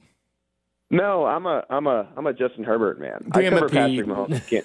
No, 0.88 1.26
I'm 1.26 1.46
a 1.46 1.64
I'm 1.68 1.86
a 1.88 2.06
I'm 2.16 2.26
a 2.26 2.32
Justin 2.32 2.62
Herbert 2.62 3.00
man. 3.00 3.28
Damn 3.32 3.54
I 3.54 3.58
cover 3.58 3.66
it, 3.66 3.72
Patrick 3.72 4.06
Mahomes. 4.06 4.64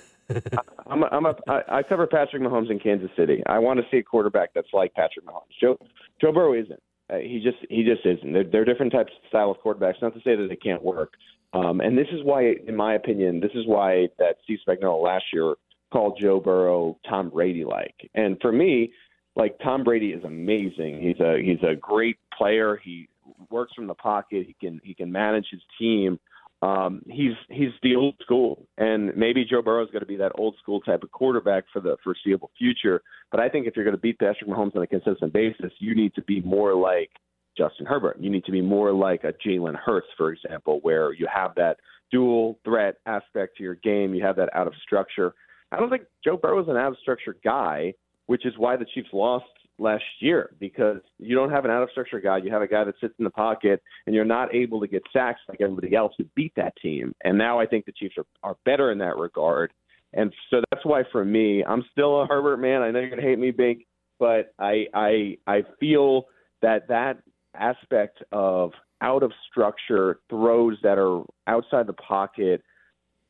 I'm 0.88 1.04
a, 1.04 1.06
I'm 1.12 1.26
a, 1.26 1.36
I, 1.48 1.62
I 1.70 1.84
cover 1.84 2.08
Patrick 2.08 2.42
Mahomes 2.42 2.70
in 2.70 2.80
Kansas 2.80 3.10
City. 3.18 3.42
I 3.48 3.60
want 3.60 3.80
to 3.80 3.86
see 3.92 3.98
a 3.98 4.04
quarterback 4.04 4.54
that's 4.54 4.68
like 4.74 4.94
Patrick 4.94 5.26
Mahomes. 5.26 5.52
Joe 5.60 5.78
Joe 6.20 6.32
Burrow 6.32 6.54
isn't. 6.54 6.82
Uh, 7.12 7.18
he 7.18 7.42
just 7.44 7.58
he 7.70 7.84
just 7.84 8.06
isn't. 8.06 8.34
They're, 8.34 8.44
they're 8.44 8.66
different 8.66 8.92
types 8.92 9.12
of 9.12 9.28
style 9.30 9.52
of 9.52 9.58
quarterbacks. 9.58 10.02
Not 10.02 10.14
to 10.14 10.22
say 10.22 10.36
that 10.36 10.48
they 10.50 10.56
can't 10.56 10.84
work. 10.84 11.14
Um, 11.54 11.82
and 11.82 11.98
this 11.98 12.08
is 12.12 12.24
why, 12.24 12.56
in 12.68 12.76
my 12.76 12.96
opinion, 12.96 13.40
this 13.42 13.52
is 13.54 13.68
why 13.68 14.08
that 14.20 14.38
Steve 14.44 14.60
Spagnuolo 14.68 15.04
last 15.04 15.26
year 15.34 15.56
called 15.92 16.18
Joe 16.22 16.40
Burrow 16.40 16.98
Tom 17.10 17.30
Brady 17.30 17.66
like. 17.66 18.10
And 18.16 18.38
for 18.42 18.52
me, 18.52 18.94
like 19.36 19.58
Tom 19.64 19.84
Brady 19.84 20.12
is 20.12 20.24
amazing. 20.24 21.02
He's 21.02 21.20
a 21.20 21.42
he's 21.42 21.62
a 21.64 21.76
great 21.76 22.18
player. 22.38 22.80
He 22.84 23.10
works 23.50 23.74
from 23.74 23.88
the 23.88 23.94
pocket. 23.96 24.46
He 24.48 24.56
can 24.60 24.80
he 24.84 24.94
can 24.94 25.12
manage 25.12 25.48
his 25.52 25.62
team 25.78 26.20
um, 26.62 27.02
he's 27.08 27.34
he's 27.50 27.72
the 27.82 27.96
old 27.96 28.16
school, 28.22 28.68
and 28.78 29.16
maybe 29.16 29.44
Joe 29.44 29.64
Burrow 29.64 29.84
is 29.84 29.90
going 29.90 30.02
to 30.02 30.08
be 30.08 30.18
that 30.18 30.34
old 30.36 30.56
school 30.62 30.80
type 30.82 31.02
of 31.02 31.12
quarterback 31.12 31.64
for 31.74 31.82
the 31.82 31.98
foreseeable 32.04 32.52
future. 32.58 33.02
But 33.32 33.40
I 33.40 33.50
think 33.50 33.66
if 33.66 33.76
you're 33.76 33.86
going 33.86 33.96
to 33.96 34.02
beat 34.02 34.20
Patrick 34.20 34.50
Mahomes 34.50 34.76
on 34.76 34.84
a 34.84 34.88
consistent 34.88 35.34
basis, 35.34 35.72
you 35.80 35.96
need 35.96 36.14
to 36.14 36.22
be 36.22 36.40
more 36.42 36.76
like 36.76 37.10
Justin 37.58 37.88
Herbert. 37.88 38.18
You 38.20 38.30
need 38.30 38.46
to 38.46 38.52
be 38.52 38.62
more 38.62 38.94
like 38.94 39.24
a 39.24 39.34
Jalen 39.46 39.76
Hurts, 39.76 40.08
for 40.18 40.32
example, 40.32 40.80
where 40.84 41.14
you 41.14 41.28
have 41.34 41.56
that 41.56 41.78
dual 42.12 42.60
threat 42.64 42.98
aspect 43.08 43.58
to 43.58 43.64
your 43.64 43.76
game. 43.76 44.14
You 44.14 44.24
have 44.24 44.36
that 44.36 44.50
out 44.54 44.68
of 44.68 44.74
structure. 44.84 45.34
I 45.72 45.80
don't 45.80 45.90
think 45.90 46.04
Joe 46.24 46.38
Burrow 46.38 46.62
is 46.62 46.68
an 46.68 46.78
out 46.78 46.92
of 46.92 46.98
structure 47.02 47.36
guy, 47.44 47.94
which 48.28 48.46
is 48.46 48.54
why 48.58 48.76
the 48.76 48.86
Chiefs 48.94 49.10
lost 49.14 49.46
last 49.82 50.04
year 50.20 50.54
because 50.60 51.02
you 51.18 51.36
don't 51.36 51.50
have 51.50 51.66
an 51.66 51.72
out 51.72 51.84
of 51.84 51.90
structure 51.90 52.20
guy. 52.20 52.38
You 52.38 52.52
have 52.52 52.62
a 52.62 52.68
guy 52.68 52.84
that 52.84 52.96
sits 53.02 53.16
in 53.18 53.26
the 53.26 53.32
pocket, 53.32 53.82
and 54.06 54.16
you're 54.16 54.24
not 54.24 54.54
able 54.54 54.80
to 54.80 54.88
get 54.88 55.02
sacks 55.12 55.42
like 55.50 55.60
everybody 55.60 55.96
else 55.96 56.14
to 56.18 56.26
beat 56.36 56.54
that 56.56 56.74
team. 56.82 57.14
And 57.24 57.38
now 57.38 57.60
I 57.60 57.66
think 57.66 57.86
the 57.86 57.92
Chiefs 57.92 58.16
are, 58.18 58.26
are 58.44 58.58
better 58.64 58.92
in 58.92 59.00
that 59.00 59.18
regard. 59.18 59.74
And 60.14 60.32
so 60.50 60.62
that's 60.72 60.86
why 60.86 61.04
for 61.12 61.26
me, 61.26 61.64
I'm 61.64 61.84
still 61.92 62.22
a 62.22 62.28
Herbert 62.28 62.58
man. 62.58 62.82
I 62.82 62.92
know 62.92 63.00
you're 63.00 63.10
gonna 63.10 63.22
hate 63.22 63.40
me, 63.40 63.52
big, 63.52 63.86
but 64.20 64.54
I 64.60 64.86
I 64.94 65.38
I 65.48 65.64
feel 65.80 66.26
that 66.62 66.88
that 66.90 67.20
aspect 67.56 68.22
of 68.32 68.72
out 69.02 69.24
of 69.24 69.32
structure 69.50 70.20
throws 70.30 70.78
that 70.84 71.00
are 71.00 71.24
outside 71.48 71.88
the 71.88 71.94
pocket, 71.94 72.62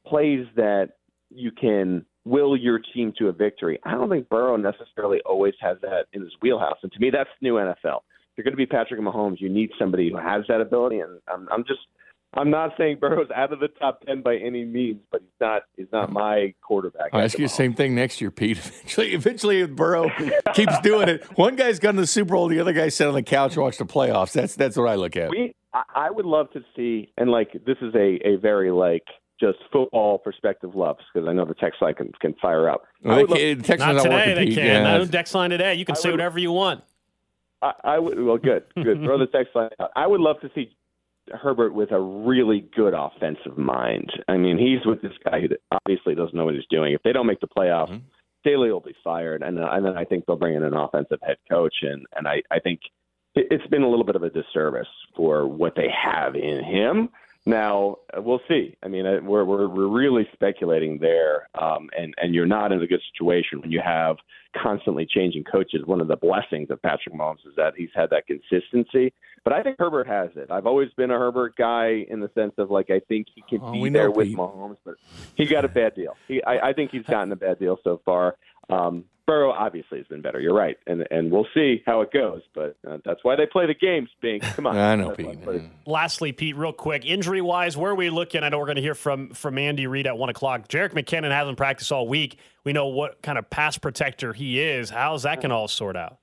plays 0.06 0.46
that 0.56 0.90
you 1.30 1.52
can 1.52 2.06
will 2.26 2.56
your 2.56 2.80
team 2.94 3.14
to 3.18 3.28
a 3.28 3.32
victory. 3.32 3.80
I 3.84 3.92
don't 3.92 4.10
think 4.10 4.30
Burrow 4.30 4.56
necessarily 4.56 5.20
always 5.26 5.54
has 5.62 5.78
that 5.82 6.06
in 6.14 6.22
his 6.22 6.32
wheelhouse. 6.42 6.78
And 6.84 6.92
to 6.92 7.00
me, 7.00 7.10
that's 7.10 7.30
new 7.42 7.56
NFL. 7.56 8.02
If 8.04 8.38
you're 8.38 8.44
going 8.44 8.54
to 8.54 8.58
be 8.58 8.66
Patrick 8.66 9.02
Mahomes, 9.02 9.42
you 9.42 9.50
need 9.50 9.72
somebody 9.78 10.10
who 10.10 10.18
has 10.18 10.44
that 10.48 10.62
ability. 10.62 11.00
And 11.00 11.20
I'm, 11.28 11.48
I'm 11.52 11.64
just, 11.66 11.80
I'm 12.34 12.50
not 12.50 12.74
saying 12.78 13.00
Burrow's 13.00 13.30
out 13.36 13.52
of 13.52 13.60
the 13.60 13.68
top 13.68 14.02
ten 14.06 14.22
by 14.22 14.38
any 14.38 14.64
means, 14.64 15.02
but 15.12 15.22
he's 15.22 15.42
not, 15.42 15.64
he's 15.76 15.92
not 15.92 16.12
my 16.12 16.54
quarterback. 16.62 17.10
I'll 17.12 17.22
ask 17.22 17.38
you 17.38 17.46
the 17.46 17.50
same 17.50 17.74
thing 17.74 17.96
next 17.96 18.22
year, 18.22 18.32
Pete. 18.32 18.58
Eventually, 18.58 19.14
eventually, 19.14 19.66
Burrow 19.66 20.10
keeps 20.54 20.80
doing 20.82 21.10
it. 21.10 21.24
One 21.38 21.56
guy's 21.56 21.80
gone 21.80 21.96
to 21.96 22.02
the 22.02 22.08
Super 22.08 22.36
Bowl, 22.36 22.48
the 22.48 22.60
other 22.60 22.74
guy 22.74 22.90
sat 22.90 23.08
on 23.08 23.16
the 23.16 23.24
couch 23.24 23.56
and 23.56 23.64
watched 23.64 23.80
the 23.80 23.86
playoffs. 23.86 24.32
That's 24.32 24.56
that's 24.56 24.78
what 24.78 24.88
I 24.88 24.96
look 24.96 25.18
at. 25.18 25.32
We, 25.32 25.54
I 25.74 26.10
would 26.10 26.26
love 26.26 26.52
to 26.52 26.62
see, 26.76 27.12
and 27.18 27.30
like 27.30 27.52
this 27.66 27.78
is 27.82 27.94
a 27.96 28.20
a 28.28 28.36
very 28.38 28.72
like 28.72 29.06
just 29.42 29.58
football 29.74 30.20
perspective 30.20 30.76
loves 30.76 31.00
because 31.14 31.28
I 31.28 31.34
know 31.34 31.46
the 31.46 31.56
text 31.56 31.82
line 31.82 31.96
can, 31.96 32.12
can 32.22 32.34
fire 32.42 32.70
up. 32.70 32.84
Well, 33.04 33.28
they 33.28 33.56
love, 33.56 33.66
text 33.66 33.86
not 33.86 34.04
today. 34.04 34.34
They 34.34 34.46
can. 34.46 34.66
Yeah. 34.66 34.98
No 34.98 35.06
text 35.06 35.34
line 35.34 35.50
today. 35.50 35.76
You 35.76 35.84
can 35.84 35.96
I 35.96 36.00
say 36.00 36.10
would, 36.10 36.14
whatever 36.20 36.40
you 36.40 36.52
want. 36.52 36.84
I, 37.62 37.74
I, 37.84 38.00
would. 38.00 38.22
Well, 38.22 38.38
good, 38.38 38.64
good. 38.76 39.02
Throw 39.04 39.18
the 39.18 39.28
text 39.28 39.56
line 39.56 39.70
out. 39.80 39.92
I 39.96 40.08
would 40.08 40.22
love 40.22 40.40
to 40.42 40.52
see 40.56 40.72
Herbert 41.32 41.74
with 41.74 41.92
a 41.92 42.00
really 42.00 42.70
good 42.76 42.94
offensive 42.94 43.58
mind. 43.58 44.12
I 44.28 44.38
mean, 44.38 44.58
he's 44.58 44.86
with 44.86 45.02
this 45.02 45.14
guy 45.26 45.42
who 45.42 45.48
obviously 45.72 46.16
doesn't 46.16 46.36
know 46.36 46.46
what 46.46 46.56
he's 46.56 46.64
doing. 46.70 46.94
If 46.94 47.04
they 47.04 47.12
don't 47.12 47.28
make 47.28 47.42
the 47.42 47.48
playoffs, 47.48 47.90
mm-hmm. 47.90 48.06
Staley 48.42 48.72
will 48.72 48.80
be 48.80 48.96
fired, 49.04 49.44
and, 49.44 49.60
and 49.60 49.86
then 49.86 49.98
I 49.98 50.06
think 50.06 50.26
they'll 50.26 50.36
bring 50.36 50.56
in 50.56 50.64
an 50.64 50.74
offensive 50.74 51.20
head 51.22 51.38
coach, 51.50 51.76
and 51.82 52.06
and 52.16 52.28
I 52.28 52.42
I 52.52 52.60
think 52.60 52.80
it's 53.36 53.66
been 53.68 53.84
a 53.84 53.90
little 53.90 54.06
bit 54.06 54.16
of 54.16 54.24
a 54.24 54.30
disservice 54.30 54.88
for 55.16 55.48
what 55.48 55.76
they 55.76 55.88
have 55.90 56.36
in 56.36 56.64
him. 56.64 57.10
Now 57.46 57.98
we'll 58.18 58.42
see. 58.48 58.78
I 58.84 58.88
mean, 58.88 59.06
uh, 59.06 59.20
we're 59.24 59.44
we're, 59.44 59.68
we're 59.68 59.88
really 59.88 60.28
speculating 60.34 61.00
there, 61.00 61.50
um, 61.60 61.90
and 61.98 62.14
and 62.18 62.36
you're 62.36 62.46
not 62.46 62.72
in 62.72 62.82
a 62.82 62.88
good 62.88 63.02
situation 63.14 63.62
when 63.62 63.72
you 63.72 63.82
have 63.84 64.18
constantly 64.62 65.08
changing 65.08 65.44
coaches. 65.44 65.82
One 65.86 66.02
of 66.02 66.08
the 66.08 66.18
blessings 66.18 66.70
of 66.70 66.82
Patrick 66.82 67.16
Mahomes 67.16 67.46
is 67.48 67.56
that 67.58 67.74
he's 67.76 67.90
had 67.96 68.10
that 68.12 68.28
consistency. 68.28 69.14
But 69.44 69.54
I 69.54 69.64
think 69.64 69.78
Herbert 69.80 70.08
has 70.08 70.30
it. 70.36 70.52
I've 70.52 70.68
always 70.68 70.90
been 70.96 71.10
a 71.10 71.18
Herbert 71.18 71.56
guy 71.56 72.06
in 72.08 72.20
the 72.20 72.30
sense 72.36 72.54
of 72.60 72.70
like 72.70 72.92
I 72.92 73.00
think 73.08 73.28
he 73.34 73.44
can 73.50 73.60
oh, 73.64 73.72
be 73.72 73.90
there 73.90 74.12
with 74.12 74.28
Mahomes, 74.28 74.78
but 74.86 74.96
he 75.36 75.46
got 75.46 75.66
a 75.66 75.70
bad 75.70 75.96
deal. 75.96 76.16
He, 76.28 76.44
I, 76.44 76.70
I 76.70 76.74
think 76.74 76.92
he's 76.92 77.06
gotten 77.06 77.32
a 77.32 77.36
bad 77.36 77.58
deal 77.58 77.80
so 77.84 78.02
far. 78.06 78.36
Um, 78.70 79.06
Burrow 79.32 79.54
obviously 79.54 79.98
has 79.98 80.08
been 80.08 80.22
better. 80.22 80.42
You're 80.42 80.54
right, 80.54 80.76
and 80.88 81.08
and 81.10 81.32
we'll 81.32 81.48
see 81.54 81.82
how 81.86 82.02
it 82.02 82.12
goes. 82.12 82.42
But 82.54 82.76
uh, 82.86 82.98
that's 83.06 83.24
why 83.24 83.38
they 83.38 83.46
play 83.46 83.66
the 83.66 83.74
games. 83.74 84.10
Bink, 84.22 84.44
come 84.44 84.68
on. 84.68 84.78
I 84.78 84.94
know, 84.98 85.12
Pete. 85.12 85.40
Lastly, 85.86 86.34
Pete, 86.34 86.58
real 86.58 86.74
quick, 86.74 87.06
injury 87.06 87.40
wise, 87.40 87.78
where 87.78 87.92
are 87.92 87.96
we 87.96 88.10
looking? 88.10 88.44
I 88.44 88.50
know 88.50 88.60
we're 88.60 88.66
going 88.66 88.76
to 88.76 88.82
hear 88.82 88.94
from 88.94 89.30
from 89.30 89.58
Andy 89.58 89.88
Reid 89.88 90.06
at 90.06 90.18
one 90.18 90.28
o'clock. 90.28 90.68
Jerick 90.68 90.92
McKinnon 90.92 91.32
hasn't 91.32 91.56
practiced 91.56 91.94
all 91.94 92.10
week. 92.10 92.40
We 92.66 92.74
know 92.74 92.88
what 92.88 93.22
kind 93.22 93.38
of 93.38 93.50
pass 93.50 93.78
protector 93.78 94.34
he 94.34 94.60
is. 94.60 94.90
How's 94.90 95.24
that 95.24 95.38
going 95.38 95.52
to 95.52 95.56
all 95.56 95.70
sort 95.70 95.96
out? 95.96 96.18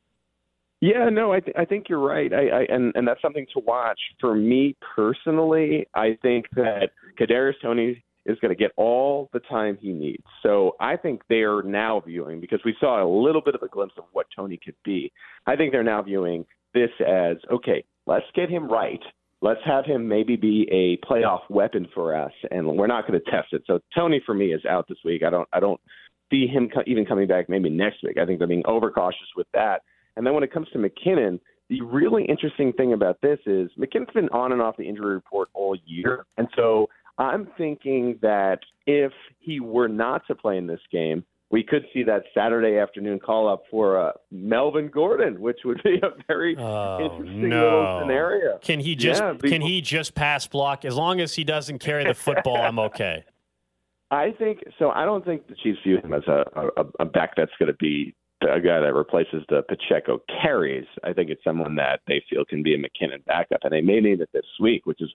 Yeah, 0.83 1.09
no, 1.09 1.33
I, 1.33 1.41
th- 1.41 1.57
I 1.59 1.65
think 1.65 1.89
you're 1.89 2.07
right. 2.07 2.31
I, 2.31 2.49
I 2.49 2.61
and 2.69 2.93
and 2.95 3.09
that's 3.09 3.23
something 3.23 3.47
to 3.55 3.61
watch. 3.61 3.99
For 4.21 4.35
me 4.35 4.77
personally, 4.95 5.89
I 5.95 6.19
think 6.21 6.45
that 6.57 6.91
Kadarius 7.19 7.55
Toney 7.63 8.05
is 8.29 8.39
going 8.41 8.55
to 8.55 8.59
get 8.59 8.71
all 8.77 9.31
the 9.33 9.41
time 9.41 9.79
he 9.81 9.93
needs. 9.93 10.23
So 10.43 10.77
I 10.79 10.97
think 10.97 11.23
they're 11.29 11.63
now 11.63 12.01
viewing 12.07 12.41
because 12.41 12.61
we 12.65 12.77
saw 12.79 13.03
a 13.03 13.09
little 13.09 13.41
bit 13.41 13.55
of 13.55 13.63
a 13.63 13.69
glimpse 13.69 13.95
of 13.97 14.05
what 14.13 14.27
Toney 14.37 14.61
could 14.63 14.77
be. 14.85 15.11
I 15.47 15.57
think 15.57 15.73
they're 15.73 15.83
now 15.83 16.03
viewing 16.03 16.45
this 16.75 16.91
as 17.01 17.39
okay, 17.51 17.85
let's 18.07 18.27
get 18.35 18.51
him 18.51 18.71
right. 18.71 19.01
Let's 19.41 19.61
have 19.65 19.85
him 19.85 20.09
maybe 20.09 20.37
be 20.37 20.69
a 20.71 21.05
playoff 21.07 21.43
weapon 21.49 21.89
for 21.95 22.15
us, 22.15 22.33
and 22.51 22.67
we're 22.77 22.89
not 22.89 23.07
going 23.07 23.19
to 23.19 23.31
test 23.31 23.53
it. 23.53 23.63
So 23.67 23.81
Toney, 23.95 24.21
for 24.25 24.35
me 24.35 24.53
is 24.53 24.65
out 24.69 24.87
this 24.89 24.99
week. 25.05 25.23
I 25.23 25.31
don't 25.31 25.49
I 25.53 25.61
don't 25.61 25.81
see 26.31 26.47
him 26.47 26.69
co- 26.69 26.83
even 26.87 27.07
coming 27.07 27.27
back 27.27 27.49
maybe 27.49 27.71
next 27.71 28.03
week. 28.03 28.19
I 28.21 28.27
think 28.27 28.39
they're 28.39 28.49
being 28.49 28.67
overcautious 28.67 29.29
with 29.37 29.47
that. 29.55 29.83
And 30.17 30.27
then 30.27 30.35
when 30.35 30.43
it 30.43 30.53
comes 30.53 30.69
to 30.73 30.79
McKinnon, 30.79 31.41
the 31.71 31.81
really 31.83 32.25
interesting 32.25 32.73
thing 32.73 32.93
about 32.93 33.21
this 33.23 33.39
is 33.47 33.71
McKinnon's 33.79 34.13
been 34.13 34.29
on 34.31 34.53
and 34.53 34.61
off 34.61 34.77
the 34.77 34.89
injury 34.89 35.15
report 35.15 35.49
all 35.55 35.77
year, 35.87 36.27
and 36.37 36.49
so 36.57 36.89
I'm 37.19 37.49
thinking 37.59 38.19
that 38.23 38.61
if 38.87 39.13
he 39.39 39.61
were 39.61 39.89
not 39.89 40.27
to 40.29 40.35
play 40.35 40.57
in 40.57 40.67
this 40.67 40.81
game, 40.91 41.25
we 41.51 41.63
could 41.63 41.85
see 41.93 42.03
that 42.05 42.25
Saturday 42.35 42.79
afternoon 42.79 43.19
call 43.19 43.49
up 43.49 43.63
for 43.71 43.99
uh, 44.01 44.13
Melvin 44.31 44.89
Gordon, 44.89 45.41
which 45.41 45.59
would 45.65 45.83
be 45.83 45.99
a 46.03 46.11
very 46.27 46.57
oh, 46.57 47.01
interesting 47.03 47.49
no. 47.49 47.65
little 47.65 48.01
scenario. 48.03 48.59
Can 48.59 48.81
he 48.81 48.95
just 48.95 49.23
yeah, 49.23 49.35
can 49.43 49.63
he 49.63 49.81
just 49.81 50.15
pass 50.15 50.47
block 50.47 50.85
as 50.85 50.95
long 50.95 51.21
as 51.21 51.35
he 51.35 51.45
doesn't 51.45 51.79
carry 51.79 52.05
the 52.05 52.15
football? 52.15 52.57
I'm 52.57 52.79
okay. 52.79 53.25
I 54.11 54.33
think 54.39 54.61
so. 54.79 54.91
I 54.91 55.05
don't 55.05 55.25
think 55.25 55.49
the 55.49 55.55
Chiefs 55.55 55.81
view 55.85 55.99
him 55.99 56.15
as 56.15 56.23
a, 56.29 56.45
a, 56.57 56.85
a 57.01 57.05
back 57.05 57.35
that's 57.37 57.53
going 57.59 57.71
to 57.71 57.77
be 57.79 58.15
a 58.43 58.61
guy 58.61 58.81
that 58.81 58.95
replaces 58.95 59.43
the 59.49 59.63
Pacheco 59.63 60.23
carries. 60.43 60.87
I 61.03 61.13
think 61.13 61.31
it's 61.31 61.43
someone 61.43 61.75
that 61.77 62.01
they 62.07 62.23
feel 62.31 62.45
can 62.45 62.63
be 62.63 62.75
a 62.75 62.79
McKinnon 62.79 63.25
backup, 63.27 63.61
and 63.65 63.73
they 63.73 63.81
may 63.81 64.01
need 64.01 64.21
it 64.21 64.31
this 64.33 64.47
week, 64.61 64.87
which 64.87 65.01
is 65.01 65.11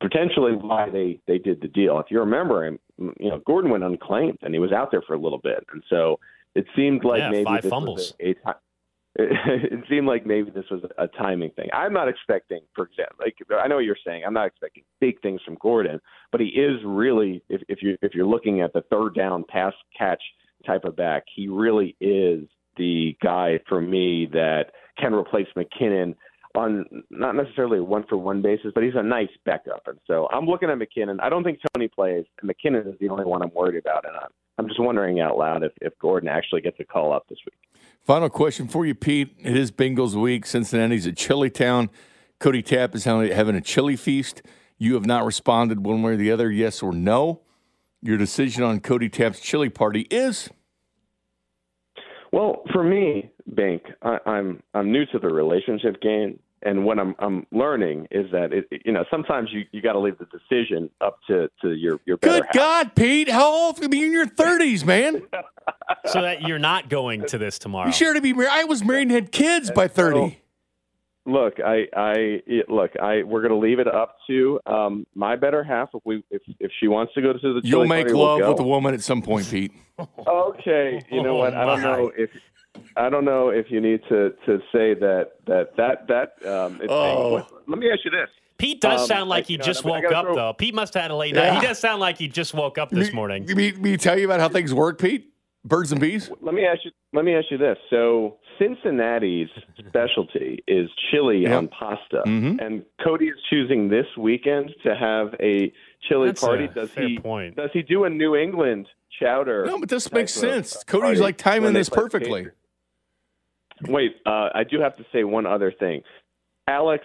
potentially 0.00 0.52
why 0.52 0.90
they 0.90 1.20
they 1.26 1.38
did 1.38 1.60
the 1.60 1.68
deal. 1.68 1.98
If 1.98 2.06
you 2.10 2.20
remember 2.20 2.66
him, 2.66 2.78
you 2.98 3.30
know 3.30 3.40
Gordon 3.46 3.70
went 3.70 3.84
unclaimed, 3.84 4.38
and 4.42 4.52
he 4.52 4.60
was 4.60 4.72
out 4.72 4.90
there 4.90 5.02
for 5.02 5.14
a 5.14 5.18
little 5.18 5.38
bit, 5.38 5.64
and 5.72 5.82
so 5.88 6.18
it 6.54 6.66
seemed 6.76 7.04
like 7.04 7.20
yeah, 7.20 7.30
maybe 7.30 7.44
five 7.44 7.62
this 7.62 7.70
fumbles. 7.70 7.98
was 7.98 8.14
a, 8.20 8.48
a 8.48 8.54
it, 9.18 9.30
it 9.72 9.84
seemed 9.88 10.06
like 10.06 10.26
maybe 10.26 10.50
this 10.50 10.66
was 10.70 10.82
a 10.98 11.08
timing 11.08 11.50
thing. 11.50 11.68
I'm 11.72 11.92
not 11.92 12.08
expecting, 12.08 12.60
for 12.74 12.84
example, 12.84 13.16
like 13.20 13.36
I 13.50 13.66
know 13.66 13.76
what 13.76 13.84
you're 13.84 13.96
saying. 14.06 14.22
I'm 14.26 14.34
not 14.34 14.46
expecting 14.46 14.84
big 15.00 15.20
things 15.22 15.40
from 15.44 15.56
Gordon, 15.60 16.00
but 16.30 16.40
he 16.40 16.48
is 16.48 16.80
really, 16.84 17.42
if, 17.48 17.62
if 17.68 17.82
you 17.82 17.96
if 18.02 18.14
you're 18.14 18.26
looking 18.26 18.60
at 18.60 18.72
the 18.72 18.82
third 18.90 19.14
down 19.14 19.44
pass 19.48 19.72
catch 19.96 20.22
type 20.66 20.84
of 20.84 20.96
back, 20.96 21.24
he 21.34 21.48
really 21.48 21.96
is 22.00 22.48
the 22.78 23.16
guy 23.22 23.58
for 23.68 23.80
me 23.80 24.28
that 24.32 24.72
can 24.98 25.14
replace 25.14 25.46
McKinnon 25.56 26.14
on 26.54 26.84
not 27.10 27.36
necessarily 27.36 27.78
a 27.78 27.84
one 27.84 28.04
for 28.08 28.16
one 28.16 28.42
basis, 28.42 28.72
but 28.74 28.82
he's 28.82 28.94
a 28.96 29.02
nice 29.02 29.28
backup. 29.44 29.82
And 29.86 29.98
so 30.06 30.28
I'm 30.32 30.46
looking 30.46 30.70
at 30.70 30.78
McKinnon. 30.78 31.18
I 31.20 31.28
don't 31.28 31.44
think 31.44 31.60
Toney 31.74 31.88
plays. 31.88 32.24
McKinnon 32.42 32.92
is 32.92 32.98
the 33.00 33.08
only 33.08 33.24
one 33.24 33.42
I'm 33.42 33.52
worried 33.54 33.78
about, 33.78 34.04
and 34.06 34.16
I'm, 34.16 34.30
I'm 34.58 34.68
just 34.68 34.80
wondering 34.80 35.20
out 35.20 35.36
loud 35.36 35.62
if, 35.62 35.72
if 35.80 35.96
Gordon 35.98 36.28
actually 36.28 36.62
gets 36.62 36.80
a 36.80 36.84
call 36.84 37.12
up 37.12 37.28
this 37.28 37.38
week. 37.44 37.82
Final 38.02 38.30
question 38.30 38.66
for 38.68 38.86
you, 38.86 38.94
Pete. 38.94 39.36
It 39.38 39.56
is 39.56 39.70
Bengals 39.70 40.14
week. 40.14 40.46
Cincinnati's 40.46 41.06
a 41.06 41.12
chili 41.12 41.50
town. 41.50 41.90
Cody 42.40 42.62
Tapp 42.62 42.94
is 42.94 43.04
having 43.04 43.54
a 43.54 43.60
chili 43.60 43.96
feast. 43.96 44.42
You 44.78 44.94
have 44.94 45.06
not 45.06 45.24
responded 45.24 45.84
one 45.84 46.02
way 46.02 46.12
or 46.12 46.16
the 46.16 46.30
other, 46.30 46.50
yes 46.50 46.82
or 46.82 46.92
no. 46.92 47.42
Your 48.00 48.16
decision 48.16 48.62
on 48.62 48.80
Cody 48.80 49.08
Tapp's 49.08 49.40
chili 49.40 49.68
party 49.68 50.02
is? 50.10 50.50
Well, 52.32 52.62
for 52.72 52.82
me, 52.82 53.30
Bank, 53.46 53.82
I, 54.02 54.18
I'm 54.26 54.62
I'm 54.74 54.92
new 54.92 55.06
to 55.06 55.18
the 55.18 55.28
relationship 55.28 56.00
game, 56.00 56.38
and 56.62 56.84
what 56.84 56.98
I'm 56.98 57.14
I'm 57.18 57.46
learning 57.52 58.08
is 58.10 58.30
that 58.32 58.52
it, 58.52 58.66
you 58.84 58.92
know 58.92 59.04
sometimes 59.10 59.48
you, 59.52 59.62
you 59.72 59.80
got 59.80 59.94
to 59.94 59.98
leave 59.98 60.18
the 60.18 60.26
decision 60.26 60.90
up 61.00 61.18
to, 61.28 61.48
to 61.62 61.72
your 61.74 62.00
your 62.04 62.18
better 62.18 62.40
Good 62.40 62.44
half. 62.46 62.54
God, 62.54 62.94
Pete! 62.94 63.28
How 63.28 63.50
old? 63.50 63.82
I 63.82 63.88
mean, 63.88 64.04
in 64.04 64.12
your 64.12 64.26
thirties, 64.26 64.84
man. 64.84 65.22
so 66.06 66.22
that 66.22 66.42
you're 66.42 66.58
not 66.58 66.88
going 66.88 67.24
to 67.26 67.38
this 67.38 67.58
tomorrow. 67.58 67.86
You 67.86 67.92
sure 67.92 68.14
to 68.14 68.20
be 68.20 68.32
married? 68.32 68.50
I 68.50 68.64
was 68.64 68.84
married 68.84 69.02
and 69.02 69.12
had 69.12 69.32
kids 69.32 69.70
by 69.70 69.88
thirty. 69.88 70.40
Look, 71.28 71.60
I, 71.60 71.84
I, 71.94 72.14
it, 72.46 72.70
look, 72.70 72.90
I, 73.02 73.22
we're 73.22 73.42
going 73.42 73.52
to 73.52 73.58
leave 73.58 73.78
it 73.80 73.86
up 73.86 74.16
to 74.28 74.58
um, 74.66 75.06
my 75.14 75.36
better 75.36 75.62
half. 75.62 75.90
If 75.92 76.02
we, 76.06 76.24
if, 76.30 76.40
if 76.58 76.70
she 76.80 76.88
wants 76.88 77.12
to 77.14 77.20
go 77.22 77.34
to 77.34 77.38
the, 77.38 77.60
You'll 77.62 77.84
make 77.86 78.06
party, 78.06 78.14
love 78.14 78.38
we'll 78.40 78.50
with 78.52 78.60
a 78.60 78.64
woman 78.64 78.94
at 78.94 79.02
some 79.02 79.20
point, 79.20 79.46
Pete. 79.50 79.72
Okay, 80.26 81.02
you 81.10 81.22
know 81.22 81.30
Oh, 81.36 81.40
what? 81.40 81.54
I 81.54 81.64
don't 81.66 81.82
know 81.82 82.10
if, 82.16 82.30
I 82.96 83.10
don't 83.10 83.24
know 83.26 83.50
if 83.50 83.70
you 83.70 83.80
need 83.80 84.00
to, 84.08 84.30
to 84.46 84.58
say 84.72 84.94
that, 84.94 85.32
that, 85.46 85.76
that, 85.76 86.06
that. 86.08 86.50
Um, 86.50 86.76
it's, 86.80 86.90
Oh. 86.90 87.46
Let 87.66 87.78
me 87.78 87.90
ask 87.90 88.04
you 88.04 88.10
this. 88.10 88.28
Pete 88.56 88.80
does 88.80 89.02
Um, 89.02 89.06
sound 89.06 89.28
like 89.28 89.44
I- 89.44 89.46
he 89.48 89.52
you 89.52 89.58
know, 89.58 89.64
just 89.64 89.84
I 89.84 89.88
woke 89.90 90.02
gotta 90.04 90.16
up, 90.16 90.24
throw- 90.24 90.34
though. 90.34 90.52
Pete 90.54 90.74
must 90.74 90.94
have 90.94 91.02
had 91.02 91.10
a 91.10 91.14
late 91.16 91.34
Yeah. 91.34 91.50
night. 91.52 91.60
He 91.60 91.66
does 91.66 91.78
sound 91.78 92.00
like 92.00 92.16
he 92.18 92.26
just 92.28 92.54
woke 92.54 92.78
up 92.78 92.90
this 92.90 93.12
morning. 93.12 93.44
Me, 93.46 93.72
me 93.72 93.96
tell 93.98 94.18
you 94.18 94.24
about 94.24 94.40
how 94.40 94.48
things 94.48 94.72
work, 94.72 94.98
Pete. 94.98 95.30
Birds 95.68 95.92
and 95.92 96.00
bees. 96.00 96.30
Let 96.40 96.54
me 96.54 96.64
ask 96.64 96.84
you. 96.84 96.90
Let 97.12 97.24
me 97.24 97.34
ask 97.34 97.46
you 97.50 97.58
this. 97.58 97.76
So 97.90 98.38
Cincinnati's 98.58 99.48
specialty 99.88 100.62
is 100.66 100.88
chili 101.10 101.42
Yep. 101.42 101.52
on 101.58 101.68
pasta, 101.68 102.22
Mhm. 102.26 102.60
and 102.64 102.84
Cody 103.04 103.26
is 103.28 103.36
choosing 103.50 103.88
this 103.88 104.06
weekend 104.16 104.74
to 104.84 104.94
have 104.96 105.34
a 105.40 105.72
chili 106.08 106.28
That's 106.28 106.40
party. 106.40 106.64
a 106.64 106.68
does 106.68 106.90
fair 106.90 107.08
he? 107.08 107.18
point. 107.18 107.56
Does 107.56 107.70
he 107.72 107.82
do 107.82 108.04
a 108.04 108.10
New 108.10 108.34
England 108.34 108.86
chowder? 109.20 109.64
No, 109.66 109.78
but 109.78 109.88
this 109.88 110.10
makes 110.12 110.32
sense. 110.32 110.82
Cody's 110.84 111.20
like 111.20 111.36
timing 111.36 111.72
this 111.74 111.88
perfectly. 111.88 112.44
Patriots? 112.46 112.56
Wait, 113.88 114.16
uh, 114.26 114.48
I 114.54 114.64
do 114.64 114.80
have 114.80 114.96
to 114.96 115.04
say 115.12 115.22
one 115.24 115.46
other 115.46 115.70
thing. 115.70 116.02
Alex, 116.66 117.04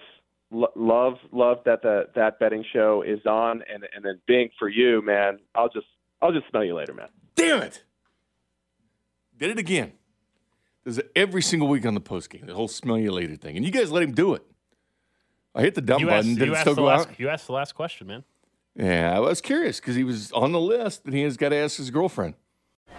lo- 0.50 0.72
love 0.74 1.14
love 1.32 1.58
that 1.66 1.82
the 1.82 2.08
that 2.16 2.38
betting 2.40 2.64
show 2.72 3.02
is 3.06 3.24
on, 3.26 3.62
and 3.72 3.86
and 3.94 4.04
then 4.04 4.20
Bing 4.26 4.50
for 4.58 4.68
you, 4.68 5.00
man. 5.02 5.38
I'll 5.54 5.68
just 5.68 5.86
I'll 6.20 6.32
just 6.32 6.48
smell 6.50 6.64
you 6.64 6.74
later, 6.74 6.92
man. 6.92 7.08
Damn 7.36 7.62
it! 7.62 7.84
Did 9.38 9.50
it 9.50 9.58
again. 9.58 9.92
Does 10.84 10.98
it 10.98 11.10
every 11.16 11.42
single 11.42 11.68
week 11.68 11.86
on 11.86 11.94
the 11.94 12.00
post 12.00 12.28
game. 12.30 12.44
The 12.46 12.54
whole 12.54 12.68
smell 12.68 12.98
you 12.98 13.10
later 13.10 13.36
thing, 13.36 13.56
and 13.56 13.64
you 13.64 13.72
guys 13.72 13.90
let 13.90 14.02
him 14.02 14.12
do 14.12 14.34
it. 14.34 14.42
I 15.54 15.62
hit 15.62 15.74
the 15.74 15.80
dumb 15.80 16.00
You 16.00 16.06
button. 16.06 16.30
asked, 16.30 16.38
Did 16.38 16.46
you, 16.46 16.52
it 16.52 16.56
asked 16.56 16.60
still 16.62 16.74
the 16.74 16.80
go 16.82 16.86
last, 16.88 17.08
out? 17.08 17.20
you 17.20 17.28
asked 17.28 17.46
the 17.46 17.52
last 17.52 17.74
question, 17.74 18.06
man. 18.08 18.24
Yeah, 18.76 19.14
I 19.16 19.20
was 19.20 19.40
curious 19.40 19.80
because 19.80 19.94
he 19.96 20.04
was 20.04 20.30
on 20.32 20.52
the 20.52 20.60
list, 20.60 21.04
and 21.04 21.14
he 21.14 21.22
has 21.22 21.36
got 21.36 21.50
to 21.50 21.56
ask 21.56 21.76
his 21.78 21.90
girlfriend. 21.90 22.34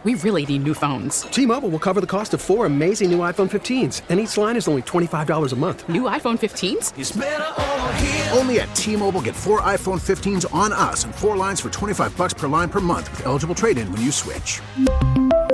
We 0.03 0.15
really 0.15 0.45
need 0.45 0.63
new 0.63 0.73
phones. 0.73 1.21
T-Mobile 1.23 1.69
will 1.69 1.79
cover 1.79 1.99
the 2.01 2.07
cost 2.07 2.33
of 2.33 2.41
four 2.41 2.65
amazing 2.65 3.09
new 3.11 3.19
iPhone 3.19 3.49
15s, 3.49 4.01
and 4.09 4.19
each 4.19 4.37
line 4.37 4.55
is 4.55 4.67
only 4.67 4.81
$25 4.83 5.51
a 5.51 5.55
month. 5.55 5.87
New 5.89 6.03
iPhone 6.03 6.37
15s? 6.39 8.37
Only 8.37 8.59
at 8.59 8.73
T-Mobile 8.75 9.21
get 9.21 9.35
four 9.35 9.61
iPhone 9.61 9.99
15s 9.99 10.53
on 10.53 10.71
us 10.73 11.03
and 11.05 11.13
four 11.15 11.35
lines 11.37 11.59
for 11.61 11.69
25 11.69 12.15
bucks 12.17 12.33
per 12.33 12.47
line 12.47 12.69
per 12.69 12.79
month 12.81 13.09
with 13.11 13.25
eligible 13.25 13.55
trade-in 13.55 13.91
when 13.91 14.01
you 14.01 14.11
switch. 14.11 14.59